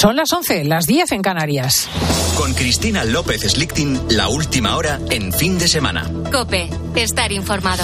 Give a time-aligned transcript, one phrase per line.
[0.00, 1.88] Son las 11, las 10 en Canarias.
[2.36, 6.08] Con Cristina López Slichting, la última hora en fin de semana.
[6.30, 7.82] Cope, estar informado.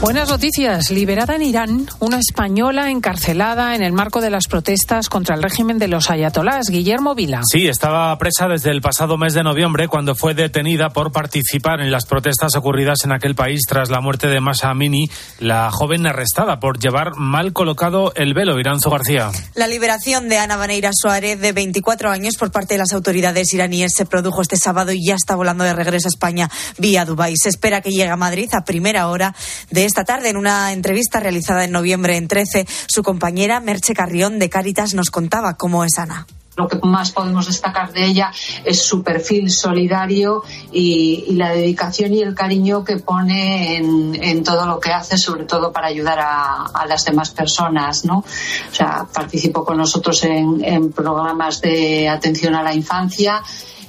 [0.00, 0.90] Buenas noticias.
[0.90, 5.78] Liberada en Irán una española encarcelada en el marco de las protestas contra el régimen
[5.78, 7.42] de los ayatolás, Guillermo Vila.
[7.44, 11.90] Sí, estaba presa desde el pasado mes de noviembre cuando fue detenida por participar en
[11.90, 16.60] las protestas ocurridas en aquel país tras la muerte de Masa Amini, la joven arrestada
[16.60, 18.58] por llevar mal colocado el velo.
[18.58, 19.30] Iranzo García.
[19.54, 23.92] La liberación de Ana Baneira Suárez, de 24 años, por parte de las autoridades iraníes
[23.94, 27.36] se produjo este sábado y ya está volando de regreso a España vía Dubái.
[27.36, 29.34] Se espera que llegue a Madrid a primera hora
[29.70, 34.38] de esta tarde, en una entrevista realizada en noviembre en 13, su compañera Merche Carrión
[34.38, 38.30] de Cáritas nos contaba cómo es Ana lo que más podemos destacar de ella
[38.64, 44.78] es su perfil solidario y, la dedicación y el cariño que pone en, todo lo
[44.78, 48.18] que hace, sobre todo para ayudar a, las demás personas, ¿no?
[48.18, 53.42] O sea, participó con nosotros en programas de atención a la infancia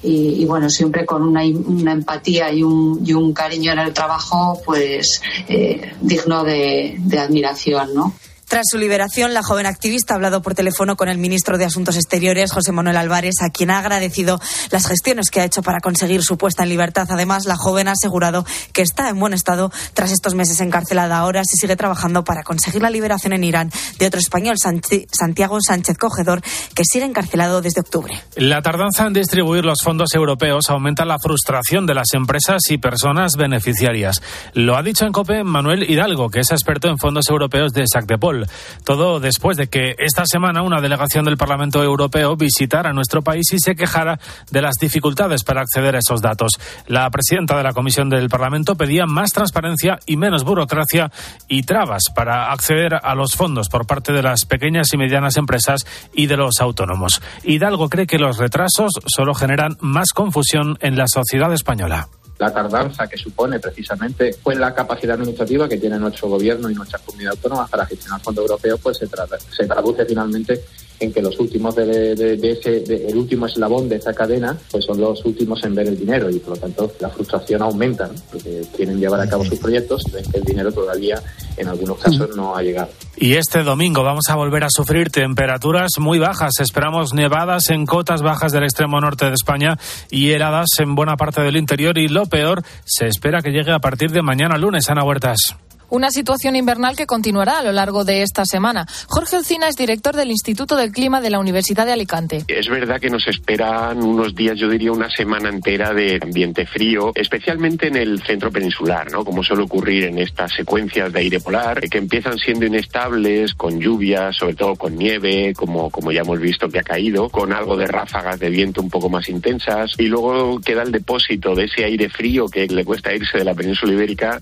[0.04, 3.94] y, y, bueno, siempre con una, una empatía y un, y un, cariño en el
[3.94, 8.14] trabajo, pues eh, digno de, de admiración, ¿no?
[8.52, 11.96] Tras su liberación, la joven activista ha hablado por teléfono con el ministro de Asuntos
[11.96, 16.22] Exteriores, José Manuel Álvarez, a quien ha agradecido las gestiones que ha hecho para conseguir
[16.22, 17.08] su puesta en libertad.
[17.10, 21.18] Además, la joven ha asegurado que está en buen estado tras estos meses encarcelada.
[21.18, 25.98] Ahora se sigue trabajando para conseguir la liberación en Irán de otro español, Santiago Sánchez
[25.98, 26.42] Cogedor,
[26.76, 28.22] que sigue encarcelado desde octubre.
[28.36, 33.38] La tardanza en distribuir los fondos europeos aumenta la frustración de las empresas y personas
[33.38, 34.22] beneficiarias.
[34.56, 38.41] Lo ha dicho en COPE Manuel Hidalgo, que es experto en fondos europeos de SACDEPOL.
[38.84, 43.60] Todo después de que esta semana una delegación del Parlamento Europeo visitara nuestro país y
[43.60, 46.52] se quejara de las dificultades para acceder a esos datos.
[46.88, 51.12] La presidenta de la Comisión del Parlamento pedía más transparencia y menos burocracia
[51.48, 55.86] y trabas para acceder a los fondos por parte de las pequeñas y medianas empresas
[56.14, 57.22] y de los autónomos.
[57.44, 62.08] Hidalgo cree que los retrasos solo generan más confusión en la sociedad española
[62.42, 66.98] la tardanza que supone precisamente pues la capacidad administrativa que tiene nuestro gobierno y nuestra
[66.98, 70.64] comunidad autónoma para gestionar fondos europeos pues se, tra se traduce finalmente
[71.02, 75.26] en que los últimos de, ese el último eslabón de esa cadena pues son los
[75.26, 78.14] últimos en ver el dinero y por lo tanto la frustración aumenta ¿no?
[78.32, 81.22] porque quieren llevar a cabo sus proyectos y ven que el dinero todavía
[81.58, 82.90] en algunos casos no ha llegado.
[83.18, 86.54] Y este domingo vamos a volver a sufrir temperaturas muy bajas.
[86.60, 89.78] Esperamos nevadas en cotas bajas del extremo norte de España
[90.10, 93.80] y heladas en buena parte del interior y lo peor se espera que llegue a
[93.80, 95.56] partir de mañana lunes, Ana Huertas
[95.92, 98.88] una situación invernal que continuará a lo largo de esta semana.
[99.08, 102.44] Jorge Alcina es director del Instituto del Clima de la Universidad de Alicante.
[102.48, 107.12] Es verdad que nos esperan unos días, yo diría una semana entera de ambiente frío,
[107.14, 109.26] especialmente en el centro peninsular, ¿no?
[109.26, 114.38] Como suele ocurrir en estas secuencias de aire polar, que empiezan siendo inestables, con lluvias,
[114.38, 117.88] sobre todo con nieve, como, como ya hemos visto que ha caído, con algo de
[117.88, 122.10] ráfagas de viento un poco más intensas, y luego queda el depósito de ese aire
[122.10, 124.42] frío que le cuesta irse de la península ibérica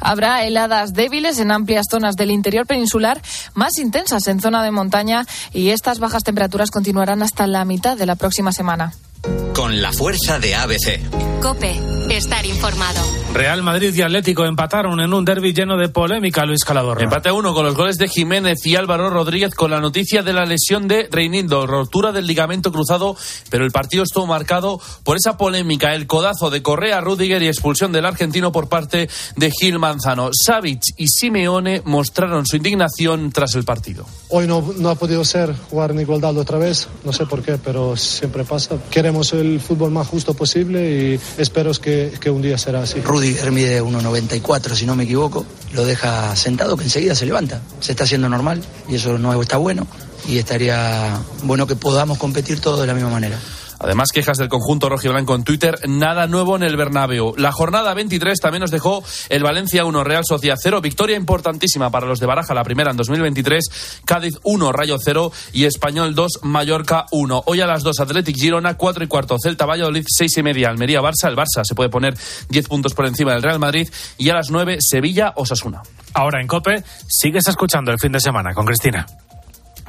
[0.00, 3.20] Habrá heladas débiles en amplias zonas del interior peninsular,
[3.54, 8.06] más intensas en zona de montaña y estas bajas temperaturas continuarán hasta la mitad de
[8.06, 8.92] la próxima semana.
[9.54, 11.40] Con la fuerza de ABC.
[11.40, 11.74] Cope,
[12.10, 13.00] estar informado.
[13.34, 17.02] Real Madrid y Atlético empataron en un derby lleno de polémica, Luis Calador.
[17.02, 20.32] Empate a uno con los goles de Jiménez y Álvaro Rodríguez con la noticia de
[20.32, 23.16] la lesión de Reinindo, rotura del ligamento cruzado,
[23.50, 27.90] pero el partido estuvo marcado por esa polémica, el codazo de Correa, Rudiger y expulsión
[27.90, 30.30] del argentino por parte de Gil Manzano.
[30.32, 34.06] Savic y Simeone mostraron su indignación tras el partido.
[34.28, 37.58] Hoy no, no ha podido ser jugar en igualdad otra vez, no sé por qué,
[37.58, 38.78] pero siempre pasa.
[38.90, 43.00] Queremos el fútbol más justo posible y espero que, que un día será así.
[43.00, 47.60] Rudiger mide 1,94 si no me equivoco, lo deja sentado que enseguida se levanta.
[47.80, 49.86] Se está haciendo normal y eso no está bueno
[50.28, 53.38] y estaría bueno que podamos competir todos de la misma manera.
[53.82, 57.34] Además, quejas del conjunto rojiblanco en Twitter, nada nuevo en el Bernabéu.
[57.36, 62.06] La jornada 23 también nos dejó el Valencia 1, Real Sociedad 0, victoria importantísima para
[62.06, 67.06] los de Baraja, la primera en 2023, Cádiz 1, Rayo 0 y Español 2, Mallorca
[67.10, 67.42] 1.
[67.46, 71.00] Hoy a las 2, Athletic Girona 4 y cuarto, Celta Valladolid 6 y media, Almería
[71.00, 72.14] Barça, el Barça se puede poner
[72.50, 75.82] 10 puntos por encima del Real Madrid y a las 9, Sevilla Osasuna.
[76.14, 79.06] Ahora en COPE, sigues escuchando el fin de semana con Cristina.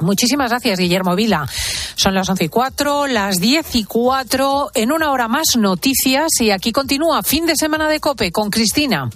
[0.00, 1.46] Muchísimas gracias, Guillermo Vila.
[1.94, 4.70] Son las once y cuatro, las diez y cuatro.
[4.74, 6.28] En una hora más, noticias.
[6.40, 9.08] Y aquí continúa fin de semana de Cope con Cristina.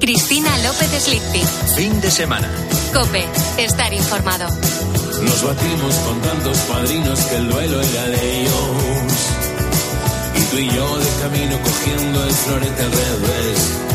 [0.00, 1.46] Cristina López Slichting.
[1.76, 2.48] Fin de semana.
[2.92, 3.24] Cope,
[3.58, 4.48] estar informado.
[4.48, 8.52] Nos batimos con tantos padrinos que el duelo era de ellos.
[10.34, 13.89] Y tú y yo de camino cogiendo el florete al revés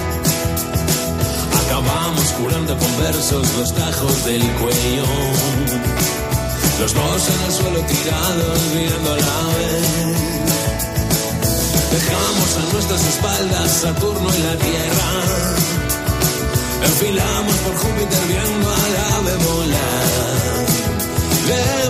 [1.75, 5.03] Limpiando con versos los tajos del cuello.
[6.79, 9.87] Los dos en el suelo tirados mirando a la vez.
[11.91, 15.09] Dejamos a nuestras espaldas Saturno y la Tierra.
[16.85, 20.14] Enfilamos por Júpiter viendo al ave volar.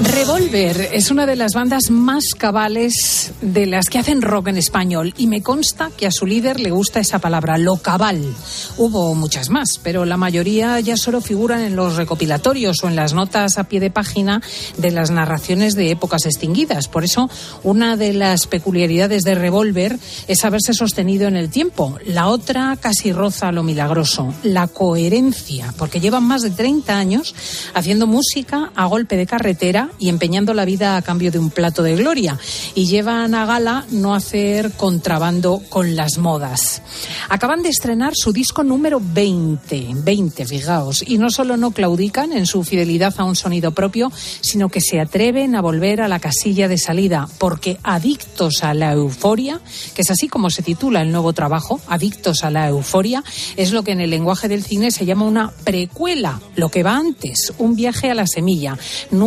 [0.01, 5.13] Revolver es una de las bandas más cabales de las que hacen rock en español
[5.17, 8.21] y me consta que a su líder le gusta esa palabra, lo cabal.
[8.77, 13.13] Hubo muchas más, pero la mayoría ya solo figuran en los recopilatorios o en las
[13.13, 14.41] notas a pie de página
[14.77, 16.87] de las narraciones de épocas extinguidas.
[16.87, 17.29] Por eso,
[17.63, 19.97] una de las peculiaridades de Revolver
[20.27, 21.97] es haberse sostenido en el tiempo.
[22.05, 27.33] La otra casi roza lo milagroso, la coherencia, porque llevan más de 30 años
[27.73, 29.25] haciendo música a golpe de
[29.99, 32.39] y empeñando la vida a cambio de un plato de gloria.
[32.73, 36.81] Y llevan a gala no hacer contrabando con las modas.
[37.29, 42.47] Acaban de estrenar su disco número 20, 20, fijaos, y no solo no claudican en
[42.47, 44.11] su fidelidad a un sonido propio,
[44.41, 48.93] sino que se atreven a volver a la casilla de salida, porque Adictos a la
[48.93, 49.61] Euforia,
[49.93, 53.23] que es así como se titula el nuevo trabajo, Adictos a la Euforia,
[53.57, 56.97] es lo que en el lenguaje del cine se llama una precuela, lo que va
[56.97, 58.77] antes, un viaje a la semilla,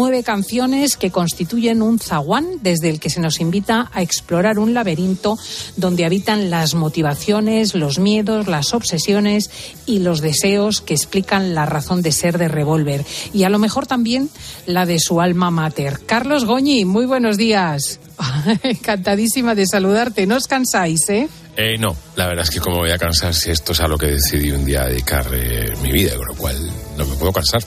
[0.08, 4.72] nueve canciones que constituyen un zaguán desde el que se nos invita a explorar un
[4.72, 5.36] laberinto
[5.76, 9.50] donde habitan las motivaciones, los miedos, las obsesiones
[9.84, 13.86] y los deseos que explican la razón de ser de Revolver y a lo mejor
[13.86, 14.30] también
[14.64, 16.00] la de su alma mater.
[16.06, 18.00] Carlos Goñi, muy buenos días.
[18.62, 20.26] Encantadísima de saludarte.
[20.26, 21.28] No os cansáis, ¿eh?
[21.54, 23.98] Eh, no, la verdad es que como voy a cansar si esto es a lo
[23.98, 26.56] que decidí un día dedicar eh, mi vida, con lo cual
[26.96, 27.62] no me puedo cansar.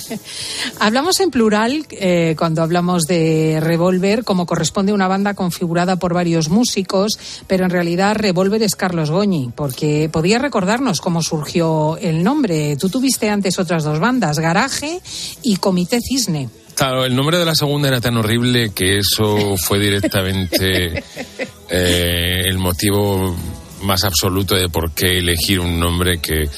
[0.78, 6.14] hablamos en plural eh, cuando hablamos de Revolver, como corresponde a una banda configurada por
[6.14, 12.22] varios músicos, pero en realidad Revolver es Carlos Goñi, porque podía recordarnos cómo surgió el
[12.22, 12.76] nombre.
[12.76, 15.00] Tú tuviste antes otras dos bandas, Garaje
[15.42, 16.48] y Comité Cisne.
[16.74, 21.04] Claro, el nombre de la segunda era tan horrible que eso fue directamente
[21.68, 23.36] eh, el motivo
[23.82, 26.48] más absoluto de por qué elegir un nombre que,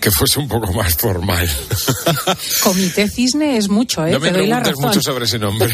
[0.00, 1.48] que fuese un poco más formal.
[2.62, 4.12] Comité Cisne es mucho, ¿eh?
[4.12, 4.86] No me Te doy la razón.
[4.86, 5.68] mucho sobre ese nombre.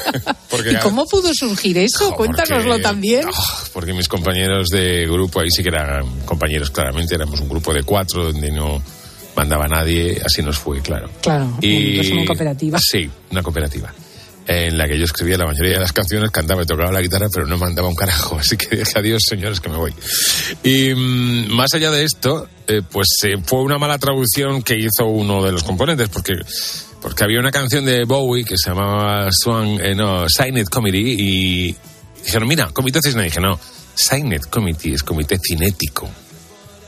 [0.50, 2.12] porque, ¿Y cómo pudo surgir eso?
[2.14, 3.26] Cuéntanoslo también.
[3.72, 7.82] porque mis compañeros de grupo, ahí sí que eran compañeros claramente, éramos un grupo de
[7.82, 8.82] cuatro donde no
[9.36, 11.08] mandaba nadie, así nos fue, claro.
[11.22, 12.78] Claro, Y- es una cooperativa.
[12.82, 13.92] Sí, una cooperativa.
[14.50, 17.28] En la que yo escribía la mayoría de las canciones, cantaba y tocaba la guitarra,
[17.30, 18.38] pero no mandaba un carajo.
[18.40, 19.92] Así que dije adiós, señores, que me voy.
[20.64, 25.04] Y mm, más allá de esto, eh, pues eh, fue una mala traducción que hizo
[25.04, 26.32] uno de los componentes, porque
[27.02, 31.14] porque había una canción de Bowie que se llamaba Swan, eh, no, Sign It Committee,
[31.18, 31.76] y
[32.24, 33.24] dijeron, mira, Comité Cisne.
[33.24, 33.60] dije, no,
[33.94, 36.08] Sign It Committee es comité cinético,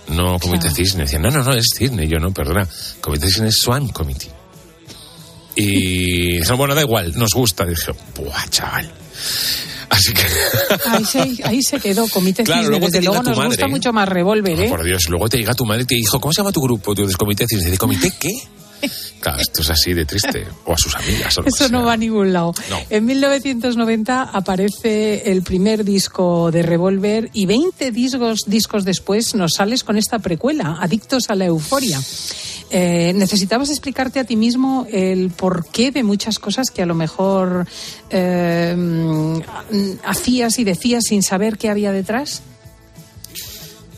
[0.08, 1.02] no Comité Cisne.
[1.02, 2.04] Decían, no, no, no, es Cisne.
[2.04, 2.66] Y yo, no, perdona,
[3.00, 4.39] Comité Cisne es Swan Committee.
[5.60, 7.64] Y bueno, da igual, nos gusta.
[7.66, 8.90] dije, buah, chaval.
[9.90, 10.22] Así que,
[10.90, 12.78] Ahí se, ahí se quedó Comité Claro, Cisne.
[12.78, 13.68] luego Desde luego nos gusta madre.
[13.68, 14.68] mucho más Revolver, ¿eh?
[14.68, 16.94] por Dios, luego te llega tu madre y te dijo, ¿cómo se llama tu grupo?
[16.94, 17.66] Tú dices, Comité Cisne.
[17.66, 18.30] Dice, ¿Comité qué?
[19.20, 20.46] Claro, esto es así de triste.
[20.64, 21.36] O a sus amigas.
[21.36, 22.54] O Eso no va a ningún lado.
[22.70, 22.78] No.
[22.88, 29.84] En 1990 aparece el primer disco de Revolver y 20 discos, discos después nos sales
[29.84, 32.00] con esta precuela, Adictos a la Euforia.
[32.70, 37.66] Eh, ¿Necesitabas explicarte a ti mismo el porqué de muchas cosas que a lo mejor
[38.10, 38.76] eh,
[40.04, 42.42] hacías y decías sin saber qué había detrás?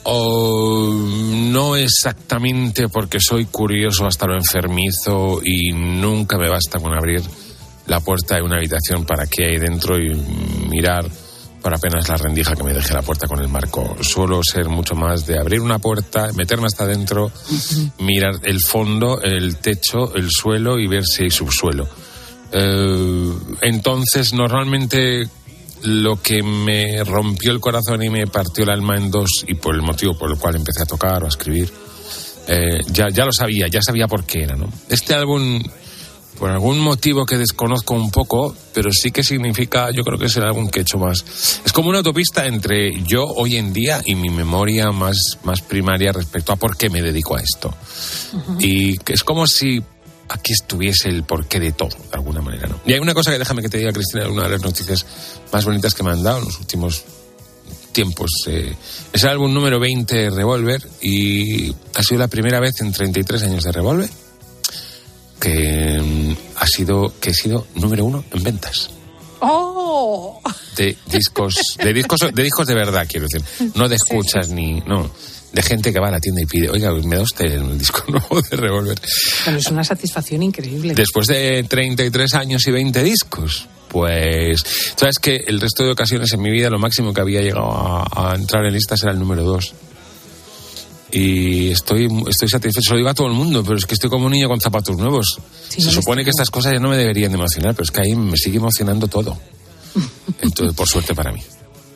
[0.04, 7.22] O no exactamente porque soy curioso hasta lo enfermizo y nunca me basta con abrir
[7.86, 10.14] la puerta de una habitación para qué hay dentro y
[10.68, 11.08] mirar
[11.62, 13.96] por apenas la rendija que me deje la puerta con el marco.
[14.00, 17.30] Suelo ser mucho más de abrir una puerta, meterme hasta adentro,
[17.98, 21.88] mirar el fondo, el techo, el suelo y ver si hay subsuelo.
[22.52, 25.28] Eh, entonces, normalmente
[25.84, 29.74] lo que me rompió el corazón y me partió el alma en dos y por
[29.74, 31.72] el motivo por el cual empecé a tocar o a escribir,
[32.48, 34.68] eh, ya, ya lo sabía, ya sabía por qué era, ¿no?
[34.88, 35.62] Este álbum,
[36.38, 40.36] por algún motivo que desconozco un poco, pero sí que significa, yo creo que es
[40.36, 41.24] el álbum que he hecho más.
[41.64, 46.12] Es como una autopista entre yo hoy en día y mi memoria más, más primaria
[46.12, 47.74] respecto a por qué me dedico a esto.
[48.58, 49.82] Y es como si
[50.28, 52.80] aquí estuviese el porqué de todo, de alguna manera, ¿no?
[52.86, 55.06] Y hay una cosa que déjame que te diga, Cristina, una de las noticias
[55.52, 57.04] más bonitas que me han dado en los últimos
[57.92, 58.30] tiempos.
[58.46, 58.74] Eh,
[59.12, 63.42] es el álbum número 20 de Revolver y ha sido la primera vez en 33
[63.42, 64.10] años de Revolver
[65.42, 68.90] que mm, ha sido que he sido número uno en ventas
[69.40, 70.40] ¡Oh!
[70.76, 75.10] de discos de discos de discos de verdad quiero decir no de escuchas ni no
[75.52, 78.04] de gente que va a la tienda y pide, oiga, me da usted el disco
[78.08, 78.98] nuevo de Revolver.
[79.44, 80.94] Bueno, es una satisfacción increíble.
[80.94, 84.64] Después de 33 años y 20 discos, pues,
[84.96, 88.30] sabes que el resto de ocasiones en mi vida lo máximo que había llegado a,
[88.30, 89.74] a entrar en listas era el número 2.
[91.14, 94.26] Y estoy, estoy satisfecho, lo digo a todo el mundo, pero es que estoy como
[94.26, 95.38] un niño con zapatos nuevos.
[95.68, 97.90] Sí, Se no supone que estas cosas ya no me deberían de emocionar, pero es
[97.90, 99.36] que ahí me sigue emocionando todo.
[100.40, 101.42] Entonces, por suerte para mí.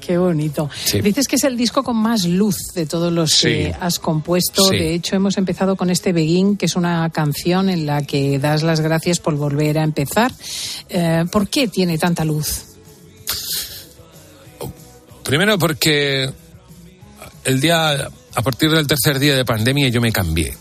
[0.06, 0.70] Qué bonito.
[0.84, 1.00] Sí.
[1.00, 3.48] Dices que es el disco con más luz de todos los Sí.
[3.48, 4.68] que has compuesto.
[4.68, 4.76] Sí.
[4.76, 8.62] De hecho, hemos empezado con este Begin, que es una canción en la que das
[8.62, 10.30] las gracias por volver a empezar.
[10.90, 12.66] Eh, ¿Por qué tiene tanta luz?
[15.24, 16.30] Primero porque
[17.44, 20.54] el día, a partir del tercer día de pandemia yo me cambié.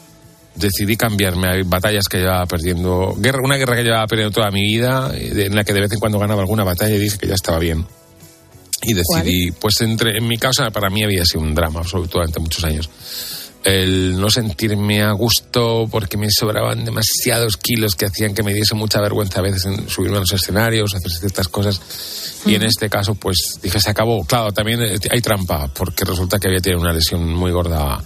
[0.55, 1.49] Decidí cambiarme.
[1.49, 5.47] Hay batallas que llevaba perdiendo, guerra, una guerra que llevaba perdiendo toda mi vida, eh,
[5.47, 7.59] en la que de vez en cuando ganaba alguna batalla y dije que ya estaba
[7.59, 7.85] bien.
[8.81, 12.39] Y decidí, pues entre, en mi causa para mí había sido un drama absoluto durante
[12.39, 12.89] muchos años.
[13.65, 18.75] El no sentirme a gusto porque me sobraban demasiados kilos que hacían que me diese
[18.75, 21.81] mucha vergüenza a veces en subirme a los escenarios, hacer ciertas cosas.
[22.45, 24.23] Y en este caso, pues dije, se acabó.
[24.23, 27.99] Claro, también eh, hay trampa, porque resulta que había tenido una lesión muy gorda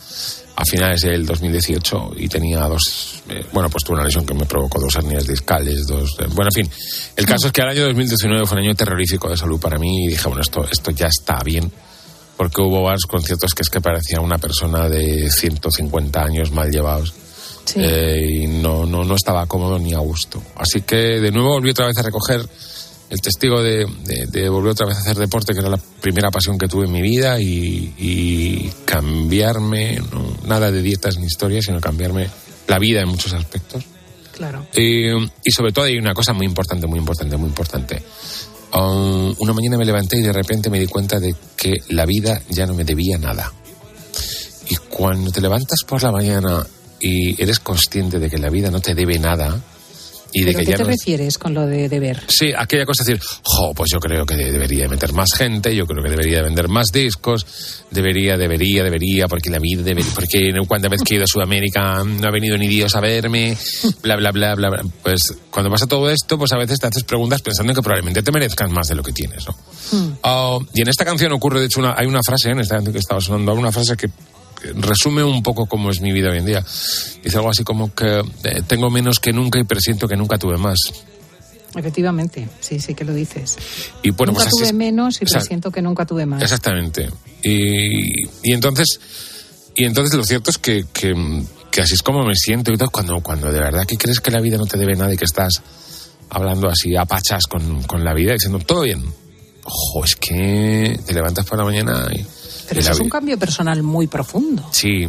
[0.60, 4.46] a finales del 2018 y tenía dos, eh, bueno, pues tuve una lesión que me
[4.46, 6.72] provocó dos hernias discales, dos, eh, bueno, en fin.
[7.16, 10.06] El caso es que el año 2019 fue un año terrorífico de salud para mí
[10.06, 11.72] y dije, bueno, esto, esto ya está bien,
[12.40, 17.14] porque hubo varios conciertos que es que parecía una persona de 150 años mal llevados.
[17.76, 20.42] Eh, y no, no, no estaba cómodo ni a gusto.
[20.56, 22.40] Así que de nuevo volví otra vez a recoger
[23.10, 26.32] el testigo de, de, de volver otra vez a hacer deporte, que era la primera
[26.32, 31.66] pasión que tuve en mi vida, y, y cambiarme, no, nada de dietas ni historias,
[31.66, 32.30] sino cambiarme
[32.68, 33.84] la vida en muchos aspectos.
[34.32, 34.66] Claro.
[34.74, 38.02] Y, y sobre todo hay una cosa muy importante, muy importante, muy importante.
[38.74, 42.42] Um, una mañana me levanté y de repente me di cuenta de que la vida
[42.50, 43.52] ya no me debía nada.
[44.70, 46.66] Y cuando te levantas por la mañana
[47.00, 49.60] y eres consciente de que la vida no te debe nada
[50.34, 50.90] y de ¿Pero que qué ya te no...
[50.90, 52.22] refieres con lo de deber?
[52.28, 55.86] Sí, aquella cosa de decir, jo, pues yo creo que debería meter más gente, yo
[55.86, 57.46] creo que debería vender más discos,
[57.92, 62.04] debería, debería, debería, porque la vida debería, porque cuántas veces que he ido a Sudamérica
[62.04, 63.58] no ha venido ni Dios a verme,
[64.02, 64.84] bla, bla, bla, bla, bla.
[65.04, 68.32] Pues cuando pasa todo esto, pues a veces te haces preguntas pensando que probablemente te
[68.32, 69.56] merezcan más de lo que tienes, ¿no?
[70.24, 72.94] Ah, y en esta canción ocurre, de hecho, una, hay una frase, en esta canción
[72.94, 74.10] que estaba sonando, una frase que
[74.76, 76.66] resume un poco cómo es mi vida hoy en día.
[77.24, 80.58] Dice algo así como que eh, tengo menos que nunca y presiento que nunca tuve
[80.58, 80.78] más.
[81.76, 83.58] Efectivamente, sí, sí que lo dices.
[84.02, 84.74] Y bueno, nunca pues así tuve es.
[84.74, 86.42] menos y presiento que nunca tuve más.
[86.42, 87.10] Exactamente.
[87.44, 89.00] Y, y entonces,
[89.76, 91.14] y entonces lo cierto es que, que,
[91.72, 94.32] que así es como me siento y todo, cuando, cuando de verdad que crees que
[94.32, 95.62] la vida no te debe nada y que estás
[96.30, 99.04] hablando así a pachas con, con la vida, diciendo todo bien.
[99.64, 102.39] Ojo, es que te levantas por la mañana y.
[102.70, 104.70] Pero eso es un cambio personal muy profundo.
[104.72, 105.08] Sí,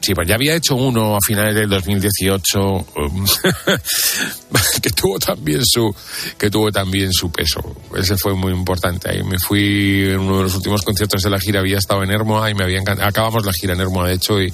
[0.00, 3.26] sí, pues ya había hecho uno a finales del 2018 um,
[4.82, 5.94] que tuvo también su
[6.36, 7.60] que tuvo también su peso.
[7.96, 9.10] Ese fue muy importante.
[9.10, 12.10] Ahí me fui en uno de los últimos conciertos de la gira había estado en
[12.10, 13.08] Hermoa y me había encantado.
[13.08, 14.52] Acabamos la gira en Hermoa de hecho y,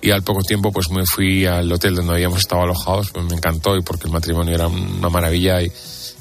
[0.00, 3.10] y al poco tiempo pues me fui al hotel donde habíamos estado alojados.
[3.12, 5.70] Pues me encantó y porque el matrimonio era una maravilla y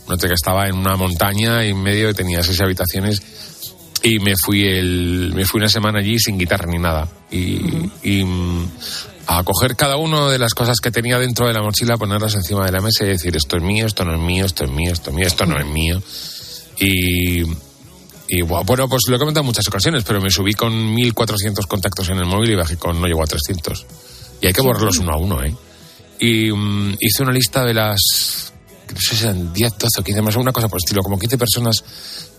[0.08, 3.22] hotel que estaba en una montaña y en medio y tenía seis habitaciones
[4.04, 7.08] y me fui el me fui una semana allí sin guitarra ni nada.
[7.32, 7.60] Y,
[8.04, 8.70] y, mm,
[9.28, 12.66] a coger cada una de las cosas que tenía dentro de la mochila ponerlas encima
[12.66, 14.92] de la mesa y decir esto es mío esto no es mío esto es mío
[14.92, 16.02] esto es mío esto no es mío
[16.80, 17.42] y
[18.28, 21.66] y bu- bueno pues lo he comentado en muchas ocasiones pero me subí con 1400
[21.68, 23.86] contactos en el móvil y bajé con no llegó a 300
[24.42, 25.56] y hay que borrarlos uno a uno eh
[26.20, 28.51] y mm, hice una lista de las
[28.94, 31.18] no sé si eran 10, 12 o 15 más, una cosa por el estilo, como
[31.20, 31.84] 15 personas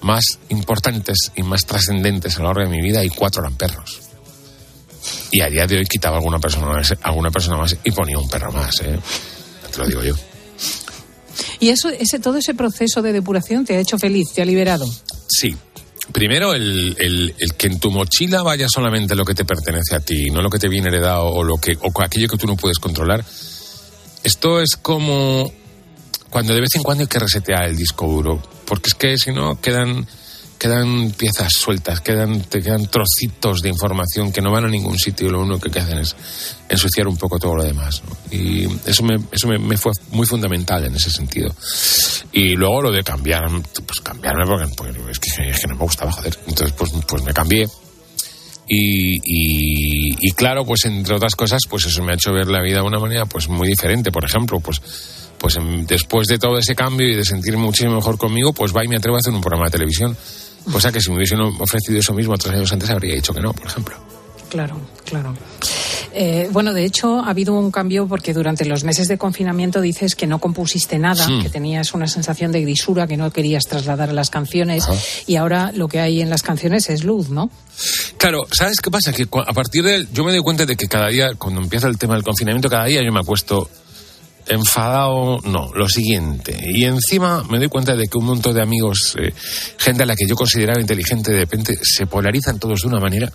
[0.03, 4.01] más importantes y más trascendentes a lo largo de mi vida y cuatro eran perros.
[5.31, 8.29] Y a día de hoy quitaba alguna persona más, alguna persona más y ponía un
[8.29, 8.99] perro más, ¿eh?
[9.73, 10.15] Te lo digo yo.
[11.61, 14.87] Y eso, ese, todo ese proceso de depuración te ha hecho feliz, te ha liberado.
[15.29, 15.57] Sí.
[16.13, 20.01] Primero, el, el- el que en tu mochila vaya solamente lo que te pertenece a
[20.01, 22.57] ti, no lo que te viene heredado o, lo que, o aquello que tú no
[22.57, 23.25] puedes controlar.
[24.25, 25.51] Esto es como
[26.33, 29.33] cuando de vez en cuando hay que resetear el disco duro, porque es que si
[29.33, 30.07] no quedan,
[30.59, 35.27] quedan piezas sueltas, quedan, te quedan trocitos de información que no van a ningún sitio
[35.27, 36.17] y lo único que hacen es
[36.71, 38.03] ensuciar un poco todo lo demás.
[38.31, 41.55] Y eso, me, eso me, fue muy fundamental en ese sentido.
[42.33, 43.43] Y luego lo de cambiar,
[43.85, 46.39] pues cambiarme porque, es, que, es que no me gustaba, joder.
[46.47, 47.69] Entonces pues, pues me cambié.
[48.67, 49.19] Y,
[50.19, 52.87] y claro, pues entre otras cosas, pues eso me ha hecho ver la vida de
[52.87, 54.11] una manera pues muy diferente.
[54.11, 54.81] Por ejemplo, pues,
[55.43, 58.85] pues em, después de todo ese cambio y de sentirme muchísimo mejor conmigo, pues va
[58.85, 60.17] y me atrevo a hacer un programa de televisión.
[60.71, 63.53] Cosa que si me hubiesen ofrecido eso mismo tres años antes habría dicho que no,
[63.53, 63.97] por ejemplo.
[64.49, 65.35] Claro, claro.
[66.15, 70.15] Eh, bueno, de hecho, ha habido un cambio porque durante los meses de confinamiento dices
[70.15, 71.41] que no compusiste nada, Sí.
[71.43, 74.85] que tenías una sensación de grisura que no querías trasladar a las canciones
[75.27, 77.51] y ahora lo que hay en las canciones es luz, ¿no?
[78.19, 79.13] Claro, ¿sabes qué pasa?
[79.13, 80.07] Que a partir de...
[80.13, 82.85] Yo me doy cuenta de que cada día, cuando empieza el tema del confinamiento, cada
[82.85, 83.69] día yo me acuesto
[84.53, 86.57] enfadado, no, lo siguiente.
[86.75, 89.33] Y encima me doy cuenta de que un montón de amigos, eh,
[89.79, 93.33] gente a la que yo consideraba inteligente, de repente se polarizan todos de una manera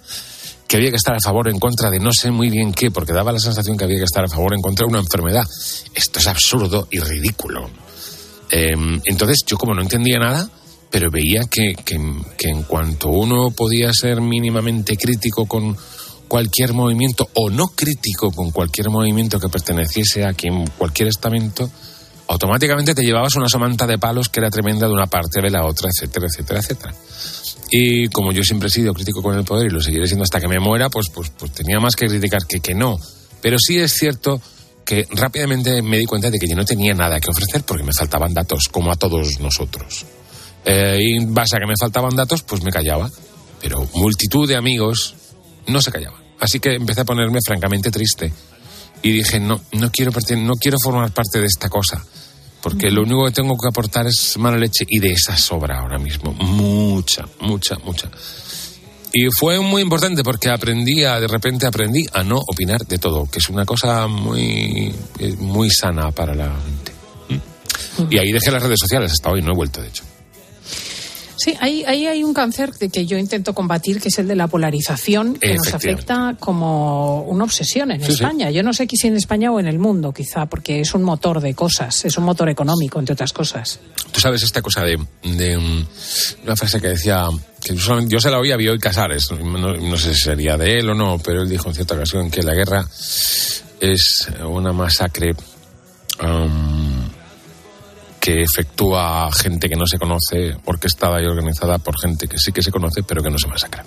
[0.68, 2.92] que había que estar a favor o en contra de no sé muy bien qué,
[2.92, 5.00] porque daba la sensación que había que estar a favor o en contra de una
[5.00, 5.46] enfermedad.
[5.94, 7.70] Esto es absurdo y ridículo.
[8.50, 10.50] Eh, entonces yo como no entendía nada,
[10.90, 15.76] pero veía que, que en cuanto uno podía ser mínimamente crítico con
[16.28, 21.70] cualquier movimiento o no crítico con cualquier movimiento que perteneciese a quien cualquier estamento,
[22.28, 25.66] automáticamente te llevabas una somanta de palos que era tremenda de una parte de la
[25.66, 26.94] otra, etcétera, etcétera, etcétera.
[27.72, 30.40] Y como yo siempre he sido crítico con el poder y lo seguiré siendo hasta
[30.40, 32.98] que me muera, pues, pues, pues tenía más que criticar que que no.
[33.42, 34.42] Pero sí es cierto
[34.86, 37.92] que rápidamente me di cuenta de que yo no tenía nada que ofrecer porque me
[37.98, 40.06] faltaban datos, como a todos nosotros.
[40.64, 43.12] Eh, y base que me faltaban datos, pues me callaba.
[43.62, 45.16] Pero multitud de amigos
[45.68, 46.22] no se callaban.
[46.40, 48.32] Así que empecé a ponerme francamente triste.
[49.02, 52.04] Y dije, no, no quiero, no quiero formar parte de esta cosa.
[52.62, 54.86] Porque lo único que tengo que aportar es mala leche.
[54.88, 56.34] Y de esa sobra ahora mismo.
[56.34, 58.10] Mucha, mucha, mucha.
[59.14, 63.26] Y fue muy importante porque aprendí, a, de repente aprendí a no opinar de todo,
[63.26, 66.92] que es una cosa muy, eh, muy sana para la mente.
[67.30, 68.14] ¿Mm?
[68.14, 70.04] Y ahí dejé las redes sociales hasta hoy, no he vuelto de hecho.
[71.38, 74.36] Sí, ahí, ahí hay un cáncer de que yo intento combatir, que es el de
[74.36, 78.14] la polarización, que nos afecta como una obsesión en Sí, sí.
[78.14, 78.50] España.
[78.50, 81.40] Yo no sé si en España o en el mundo, quizá, porque es un motor
[81.40, 83.80] de cosas, es un motor económico, entre otras cosas.
[84.12, 85.88] Tú sabes esta cosa de, de, mm,
[86.44, 87.28] una frase que decía,
[87.62, 90.90] que yo, se la oí a Bioy Casares, no, no sé si sería de él
[90.90, 92.88] o no, pero él dijo en cierta ocasión que la guerra
[93.80, 95.36] es una masacre
[98.28, 102.62] que efectúa gente que no se conoce, orquestada y organizada por gente que sí que
[102.62, 103.86] se conoce, pero que no se masacra.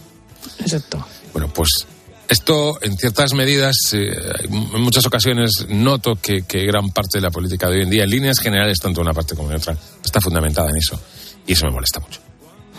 [0.61, 1.07] Exacto.
[1.35, 1.68] Bueno, pues
[2.26, 4.09] esto, en ciertas medidas, eh,
[4.44, 8.05] en muchas ocasiones noto que, que gran parte de la política de hoy en día,
[8.05, 10.98] en líneas generales, tanto una parte como en otra, está fundamentada en eso.
[11.46, 12.30] Y eso me molesta mucho.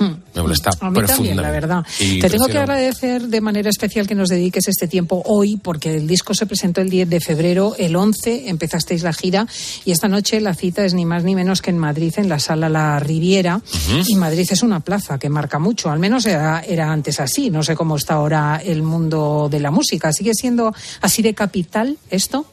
[0.02, 0.72] Me molesta.
[0.80, 1.86] A mí también, la verdad.
[2.00, 5.96] Y Te tengo que agradecer de manera especial que nos dediques este tiempo hoy, porque
[5.96, 9.48] el disco se presentó el 10 de febrero, el 11 empezasteis la gira
[9.86, 12.40] y esta noche la cita es ni más ni menos que en Madrid, en la
[12.40, 13.62] sala La Riviera.
[14.08, 17.50] Y Madrid es una plaza que marca mucho, al menos era, era antes así.
[17.50, 20.12] No sé cómo está ahora el mundo de la música.
[20.12, 22.46] ¿Sigue siendo así de capital esto?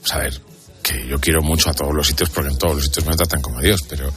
[0.00, 0.40] Pues a ver,
[0.82, 3.42] que yo quiero mucho a todos los sitios porque en todos los sitios me tratan
[3.42, 4.12] como Dios, pero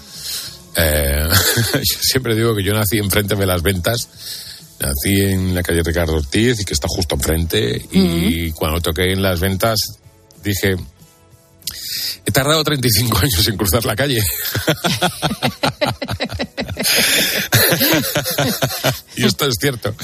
[0.80, 1.28] eh,
[1.74, 4.10] yo siempre digo que yo nací enfrente de las ventas,
[4.80, 9.22] nací en la calle Ricardo Ortiz y que está justo enfrente y cuando toqué en
[9.22, 9.80] las ventas
[10.44, 10.76] dije,
[12.26, 14.22] he tardado 35 años en cruzar la calle.
[19.16, 19.96] y esto es cierto.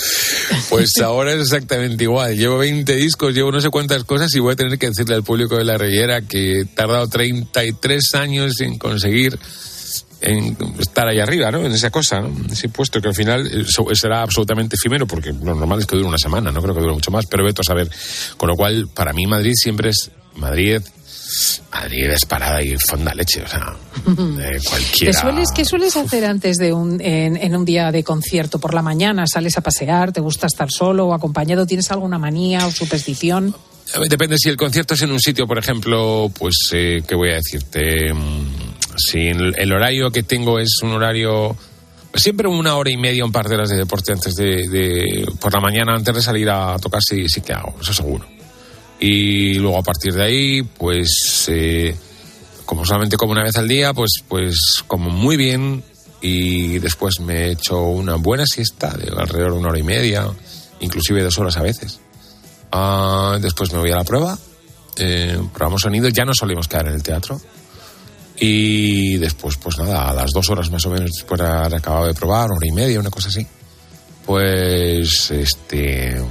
[0.69, 2.35] Pues ahora es exactamente igual.
[2.35, 5.23] Llevo 20 discos, llevo no sé cuántas cosas y voy a tener que decirle al
[5.23, 9.39] público de la Riviera que he tardado 33 años en conseguir
[10.25, 11.65] en estar ahí arriba, ¿no?
[11.65, 12.31] En esa cosa, ¿no?
[12.51, 16.07] Ese puesto que al final eso será absolutamente efímero porque lo normal es que dure
[16.07, 17.89] una semana, no creo que dure mucho más, pero veto a saber.
[18.37, 20.81] Con lo cual, para mí Madrid siempre es Madrid,
[21.71, 23.75] Madrid es parada y fonda leche, o sea,
[24.07, 25.21] eh, ¿Qué cualquiera.
[25.21, 28.59] sueles, qué sueles hacer antes de un, en, en un día de concierto?
[28.59, 30.11] ¿Por la mañana sales a pasear?
[30.11, 31.65] ¿Te gusta estar solo o acompañado?
[31.65, 33.55] ¿Tienes alguna manía o superstición?
[34.09, 37.35] Depende si el concierto es en un sitio, por ejemplo, pues, eh, ¿qué voy a
[37.35, 38.11] decirte?
[38.97, 41.55] Si el, horario que tengo es un horario,
[42.13, 45.59] siempre una hora y media, un par de horas de deporte antes de, por la
[45.59, 48.25] mañana, antes de salir a tocar, sí, sí que hago, eso seguro.
[48.99, 51.95] Y luego a partir de ahí, pues, eh,
[52.65, 55.83] como solamente como una vez al día, pues, pues como muy bien
[56.21, 60.27] y después me echo una buena siesta de alrededor de una hora y media,
[60.79, 61.99] inclusive dos horas a veces.
[62.71, 64.37] Ah, después me voy a la prueba,
[64.97, 67.39] eh, probamos sonido, ya nos solemos quedar en el teatro.
[68.37, 72.07] Y después, pues nada, a las dos horas más o menos después de haber acabado
[72.07, 73.45] de probar, hora y media, una cosa así,
[74.25, 76.21] pues este,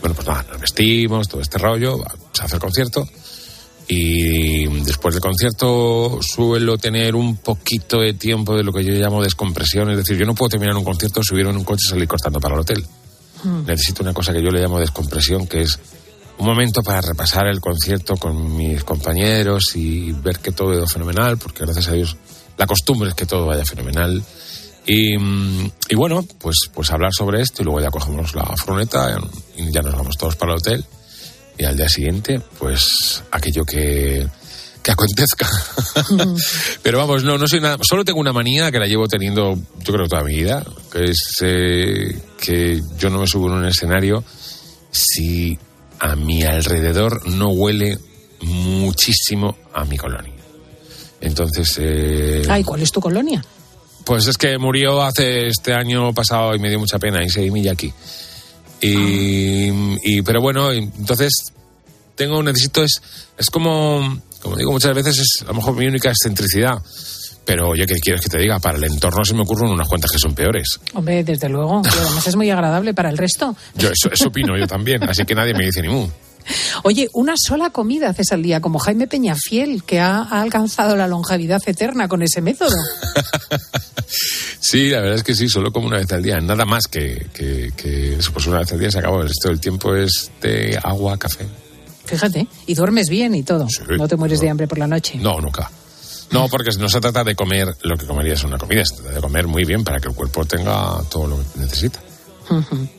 [0.00, 1.98] bueno, pues nada, nos vestimos, todo este rollo,
[2.32, 3.06] se hace el concierto.
[3.86, 9.22] Y después del concierto suelo tener un poquito de tiempo de lo que yo llamo
[9.22, 12.08] descompresión, es decir, yo no puedo terminar un concierto, subirme en un coche y salir
[12.08, 12.84] cortando para el hotel
[13.66, 15.78] necesito una cosa que yo le llamo descompresión, que es
[16.38, 20.86] un momento para repasar el concierto con mis compañeros y ver que todo ha ido
[20.86, 22.16] fenomenal, porque gracias a Dios
[22.56, 24.22] la costumbre es que todo vaya fenomenal.
[24.86, 29.16] Y, mm, y bueno, pues, pues hablar sobre esto y luego ya cogemos la furgoneta
[29.56, 30.84] y ya nos vamos todos para el hotel.
[31.56, 34.26] Y al día siguiente, pues aquello que,
[34.82, 35.48] que acontezca.
[36.82, 37.78] Pero vamos, no, no soy nada.
[37.82, 41.38] Solo tengo una manía que la llevo teniendo, yo creo, toda mi vida, que es
[41.42, 44.24] eh, que yo no me subo en un escenario
[44.90, 45.58] si
[46.00, 47.98] a mi alrededor no huele
[48.42, 50.32] muchísimo a mi colonia.
[51.20, 51.76] Entonces.
[51.78, 53.44] Eh, Ay, ¿cuál es tu colonia?
[54.04, 57.50] Pues es que murió hace este año pasado y me dio mucha pena y seguí
[57.50, 57.92] Miyaki.
[58.80, 59.68] Y,
[60.02, 61.32] y pero bueno, entonces
[62.14, 63.00] tengo necesito es
[63.38, 66.82] es como como digo muchas veces es a lo mejor mi única excentricidad.
[67.44, 68.58] Pero oye, ¿qué quieres que te diga?
[68.58, 70.80] Para el entorno se me ocurren unas cuantas que son peores.
[70.94, 71.82] Hombre, desde luego.
[71.84, 73.54] Y además es muy agradable para el resto.
[73.74, 76.08] Yo eso, eso opino yo también, así que nadie me dice ni mu.
[76.82, 81.06] Oye, una sola comida haces al día, como Jaime Peñafiel, que ha, ha alcanzado la
[81.06, 82.74] longevidad eterna con ese método.
[84.60, 86.40] Sí, la verdad es que sí, solo como una vez al día.
[86.40, 89.20] Nada más que, que, que pues una vez al día se acabó.
[89.20, 91.46] El resto del tiempo es de agua, café.
[92.06, 93.66] Fíjate, y duermes bien y todo.
[93.98, 95.18] no te mueres de hambre por la noche.
[95.18, 95.70] No, nunca.
[96.30, 99.14] No, porque no se trata de comer lo que comerías en una comida, se trata
[99.14, 102.00] de comer muy bien para que el cuerpo tenga todo lo que necesita.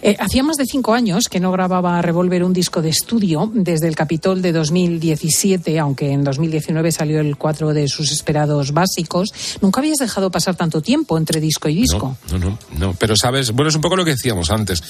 [0.00, 3.88] Eh, hacía más de cinco años que no grababa Revolver un disco de estudio desde
[3.88, 9.30] el Capitol de 2017, aunque en 2019 salió el cuatro de sus esperados básicos.
[9.60, 12.16] Nunca habías dejado pasar tanto tiempo entre disco y disco.
[12.30, 12.94] No, no, no.
[12.94, 14.80] Pero sabes, bueno, es un poco lo que decíamos antes.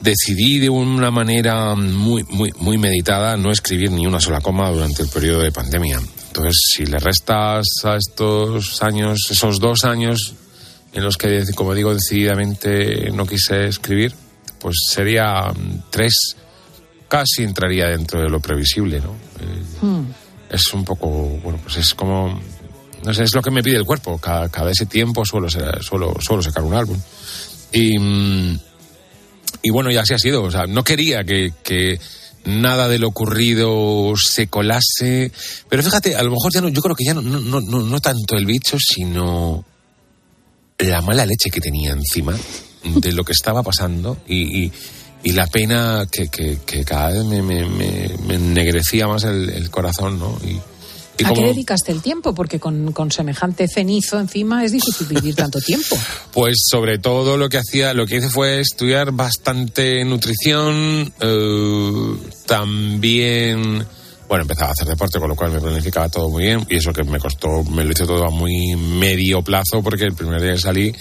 [0.00, 5.02] Decidí de una manera muy, muy, muy meditada no escribir ni una sola coma durante
[5.02, 6.00] el periodo de pandemia.
[6.36, 10.34] Entonces, si le restas a estos años, esos dos años
[10.92, 14.12] en los que, como digo, decididamente no quise escribir,
[14.60, 16.36] pues sería mm, tres,
[17.08, 19.12] casi entraría dentro de lo previsible, ¿no?
[19.40, 20.04] Eh, Hmm.
[20.50, 21.08] es un poco,
[21.42, 22.38] bueno, pues es como,
[23.02, 24.18] no sé, es lo que me pide el cuerpo.
[24.18, 26.98] Cada, cada ese tiempo suelo, ser- suelo, suelo sacar un álbum.
[27.72, 28.58] Y, mm,
[29.62, 30.42] y bueno, y así ha sido.
[30.42, 31.98] O sea, no quería que, que
[32.46, 35.30] nada de lo ocurrido se colase.
[35.68, 38.00] Pero fíjate, a lo mejor ya no, yo creo que ya no, no, no, no,
[38.00, 39.64] tanto el bicho, sino
[40.78, 42.36] la mala leche que tenía encima
[42.84, 44.72] de lo que estaba pasando y, y-
[45.24, 49.50] y la pena que, que- que cada vez me, me, me- me ennegrecía más el,
[49.50, 50.38] el corazón, ¿no?
[50.44, 52.32] Y, y ¿A qué como- dedicaste el tiempo?
[52.34, 55.98] Porque con, con semejante cenizo encima es difícil vivir tanto tiempo.
[56.32, 62.05] Pues sobre todo lo que hacía, lo que hice fue estudiar bastante nutrición, eh,
[62.46, 63.84] también,
[64.28, 66.92] bueno, empezaba a hacer deporte, con lo cual me planificaba todo muy bien y eso
[66.92, 70.52] que me costó, me lo hice todo a muy medio plazo porque el primer día
[70.54, 70.92] que salí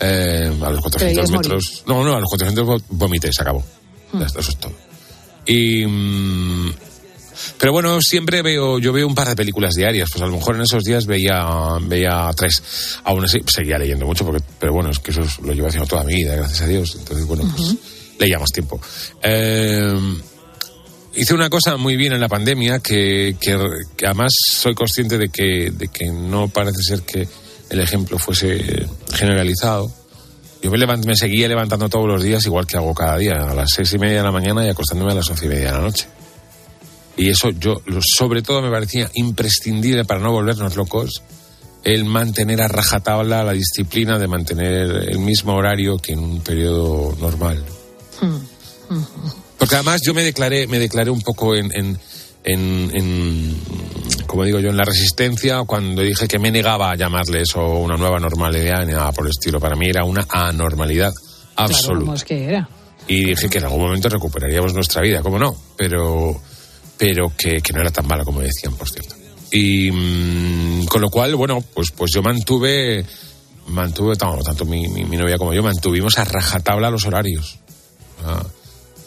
[0.00, 3.64] eh, a los 400 Creías metros, no, no, a los 400 vo- vomité, se acabó.
[4.26, 4.72] Está, eso es todo.
[5.46, 6.72] Y mm,
[7.58, 10.56] pero bueno, siempre veo, yo veo un par de películas diarias, pues a lo mejor
[10.56, 11.46] en esos días veía,
[11.82, 12.98] veía tres.
[13.04, 15.88] Aún así, seguía leyendo mucho, porque, pero bueno, es que eso es- lo llevo haciendo
[15.88, 16.96] toda mi vida, gracias a Dios.
[16.98, 17.74] Entonces, bueno, pues
[18.18, 18.80] leía más tiempo.
[19.22, 19.94] Eh,
[21.20, 23.58] hice una cosa muy bien en la pandemia, que, que,
[23.96, 27.28] que además soy consciente de que, de que no parece ser que
[27.70, 29.90] el ejemplo fuese generalizado.
[30.62, 33.54] Yo me, levant- me seguía levantando todos los días, igual que hago cada día, a
[33.54, 35.72] las seis y media de la mañana y acostándome a las once y media de
[35.72, 36.06] la noche.
[37.16, 37.82] Y eso yo,
[38.16, 41.22] sobre todo, me parecía imprescindible para no volvernos locos,
[41.84, 44.72] el mantener a rajatabla la disciplina de mantener
[45.08, 47.64] el mismo horario que en un periodo normal.
[49.58, 51.98] Porque además yo me declaré, me declaré un poco en, en,
[52.44, 53.56] en- en,
[54.26, 57.96] como digo yo, en la resistencia cuando dije que me negaba a llamarle eso una
[57.96, 59.58] nueva normalidad ni nada por el estilo.
[59.60, 61.12] Para mí era una anormalidad
[61.56, 62.14] Claro, absoluta.
[62.14, 62.68] es que era.
[63.08, 65.56] Y dije que en algún momento recuperaríamos nuestra vida, ¿cómo no?
[65.76, 66.40] Pero,
[66.96, 69.16] pero que, que no era tan mala como decían, por cierto.
[69.50, 73.04] Y mm, con lo cual, bueno, pues, pues yo mantuve,
[73.68, 77.58] mantuve, tanto, tanto mi, mi- mi novia como yo, mantuvimos a rajatabla los horarios.
[78.24, 78.44] Ah,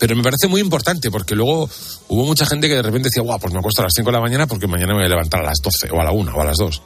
[0.02, 1.70] pero me parece muy importante porque luego
[2.08, 4.14] hubo mucha gente que de repente decía, guau, pues me acuesto a las 5 de
[4.14, 6.34] la mañana porque mañana me voy a levantar a las 12 o a la 1
[6.36, 6.82] o a las 2.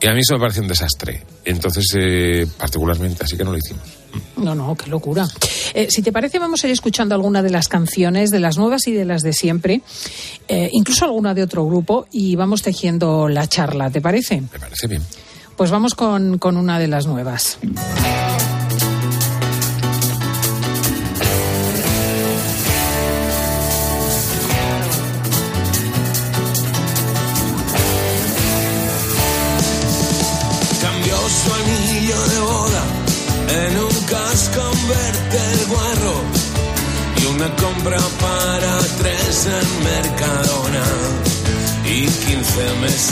[0.00, 1.26] Y a mí eso me pareció un desastre.
[1.44, 3.82] Entonces, eh, particularmente, así que no lo hicimos.
[4.38, 5.28] No, no, qué locura.
[5.74, 8.88] Eh, si te parece, vamos a ir escuchando alguna de las canciones, de las nuevas
[8.88, 9.82] y de las de siempre,
[10.48, 14.40] eh, incluso alguna de otro grupo, y vamos tejiendo la charla, ¿te parece?
[14.40, 15.02] Me parece bien.
[15.54, 17.58] Pues vamos con, con una de las nuevas.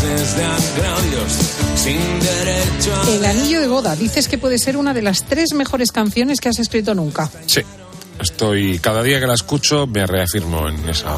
[0.02, 1.32] Meses de agravios
[1.76, 3.10] sin derecho a...
[3.10, 6.48] El anillo de boda, dices que puede ser una de las tres mejores canciones que
[6.48, 7.30] has escrito nunca.
[7.46, 7.62] Sí,
[8.20, 11.16] estoy cada día que la escucho me reafirmo en esa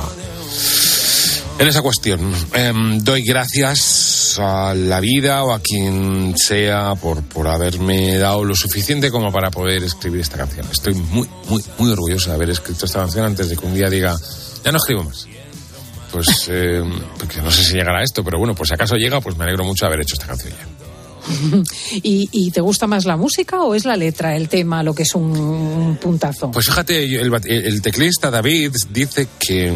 [1.58, 2.32] en esa cuestión.
[2.54, 8.54] Em, doy gracias a la vida o a quien sea por, por haberme dado lo
[8.54, 10.66] suficiente como para poder escribir esta canción.
[10.70, 13.90] Estoy muy, muy, muy orgulloso de haber escrito esta canción antes de que un día
[13.90, 14.16] diga,
[14.64, 15.26] ya no escribo más.
[16.12, 16.82] Pues, eh,
[17.18, 19.64] porque no sé si llegará esto, pero bueno, pues si acaso llega, pues me alegro
[19.64, 20.66] mucho de haber hecho esta canción ya.
[22.02, 25.02] ¿Y, y te gusta más la música o es la letra, el tema, lo que
[25.02, 26.50] es un, un puntazo?
[26.50, 29.70] Pues fíjate, el, el teclista David dice que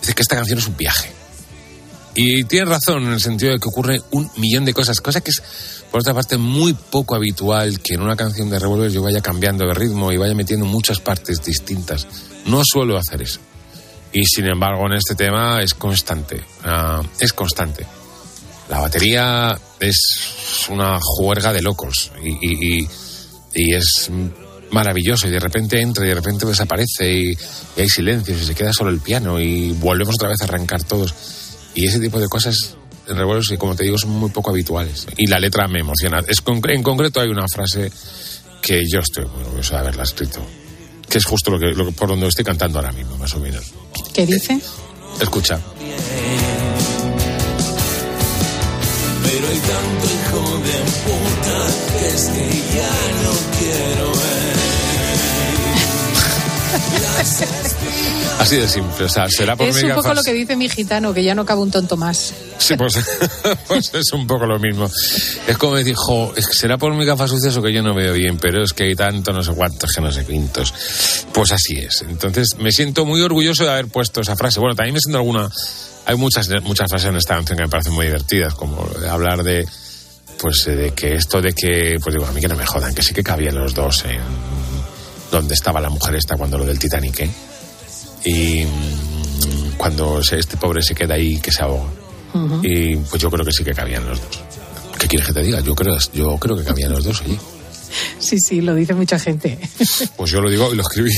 [0.00, 1.10] dice que esta canción es un viaje.
[2.14, 5.30] Y tiene razón en el sentido de que ocurre un millón de cosas, cosa que
[5.30, 5.42] es,
[5.90, 9.66] por otra parte, muy poco habitual que en una canción de Revolver yo vaya cambiando
[9.66, 12.06] de ritmo y vaya metiendo muchas partes distintas.
[12.44, 13.40] No suelo hacer eso.
[14.12, 16.42] Y sin embargo, en este tema es constante.
[16.64, 17.86] ah, es constante.
[18.68, 19.98] La batería es
[20.70, 22.88] una juerga de locos y, y- y-
[23.54, 24.10] y es
[24.70, 27.36] maravilloso y de repente entra y de repente desaparece y,
[27.78, 31.14] hay silencios y se queda solo el piano y volvemos otra vez a arrancar todos
[31.74, 35.06] y ese tipo de cosas en revuelos que como te digo son muy poco habituales
[35.18, 37.92] y la letra me emociona es con- en concreto hay una frase
[38.62, 40.40] que yo estoy muy orgulloso de haberla escrito
[41.10, 43.64] que es justo lo que, lo por donde estoy cantando ahora mismo más o menos
[44.12, 44.60] ¿Qué dice?
[45.20, 45.58] escucha
[49.22, 51.58] Pero hay tanto hijo de puta
[51.98, 54.32] que es que ya no quiero ver.
[58.38, 61.14] Así de simple o sea será por Es un poco lo que dice mi gitano,
[61.14, 62.34] que ya no cabe un tonto más.
[62.58, 62.94] Sí, pues,
[63.68, 64.90] pues es un poco lo mismo.
[65.46, 67.94] Es como decir, jo, es que será por mi gafas sucias o que yo no
[67.94, 70.74] veo bien, pero es que hay tanto no sé cuántos que no sé quintos.
[71.32, 72.02] Pues así es.
[72.08, 74.60] Entonces me siento muy orgulloso de haber puesto esa frase.
[74.60, 75.50] Bueno, también me siento alguna...
[76.04, 79.64] Hay muchas, muchas frases en esta canción que me parecen muy divertidas, como hablar de
[80.42, 82.92] pues eh, de que esto de que, pues digo, a mí que no me jodan,
[82.92, 84.20] que sí que cabían los dos en
[85.30, 87.30] donde estaba la mujer esta cuando lo del Titanic, ¿eh?
[88.24, 91.90] Y mm, cuando este pobre se queda ahí que se ahoga.
[92.62, 94.42] Y pues yo creo que sí que cabían los dos.
[94.98, 95.60] ¿Qué quieres que te diga?
[95.60, 97.38] Yo creo, yo creo que cabían los dos allí.
[98.18, 99.58] Sí, sí, lo dice mucha gente.
[100.16, 101.10] Pues yo lo digo y lo escribí.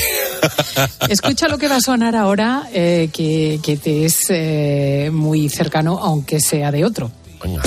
[1.09, 5.99] Escucha lo que va a sonar ahora, eh, que, que te es eh, muy cercano,
[5.99, 7.11] aunque sea de otro.
[7.43, 7.63] Venga.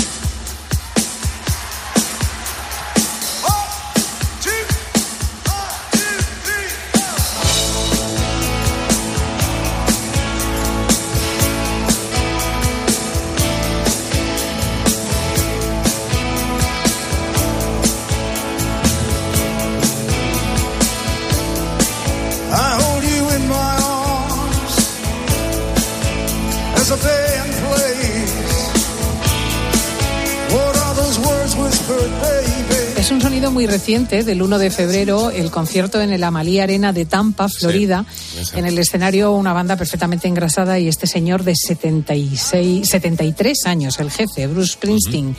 [33.87, 38.03] Reciente, del 1 de febrero, el concierto en el Amalí Arena de Tampa, Florida.
[38.51, 44.11] En el escenario, una banda perfectamente engrasada y este señor de 76, 73 años, el
[44.11, 45.33] jefe, Bruce Springsteen.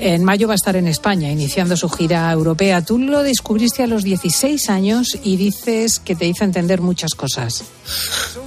[0.00, 2.84] En mayo va a estar en España, iniciando su gira europea.
[2.84, 7.62] Tú lo descubriste a los 16 años y dices que te hizo entender muchas cosas.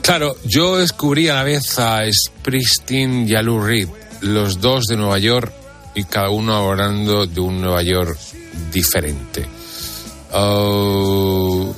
[0.02, 3.88] Claro, yo descubrí a la vez a Springsteen y a Lou Reed,
[4.20, 5.54] los dos de Nueva York
[5.96, 8.20] y cada uno hablando de un Nueva York
[8.78, 9.44] diferente.
[10.34, 11.76] Oh,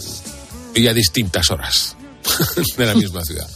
[0.76, 1.96] y a distintas horas
[2.78, 3.48] de la misma ciudad.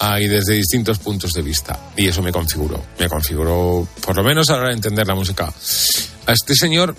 [0.00, 1.90] Ah, y desde distintos puntos de vista.
[1.96, 2.80] Y eso me configuró.
[3.00, 5.52] Me configuró, por lo menos a la hora de entender la música.
[6.26, 6.94] A este señor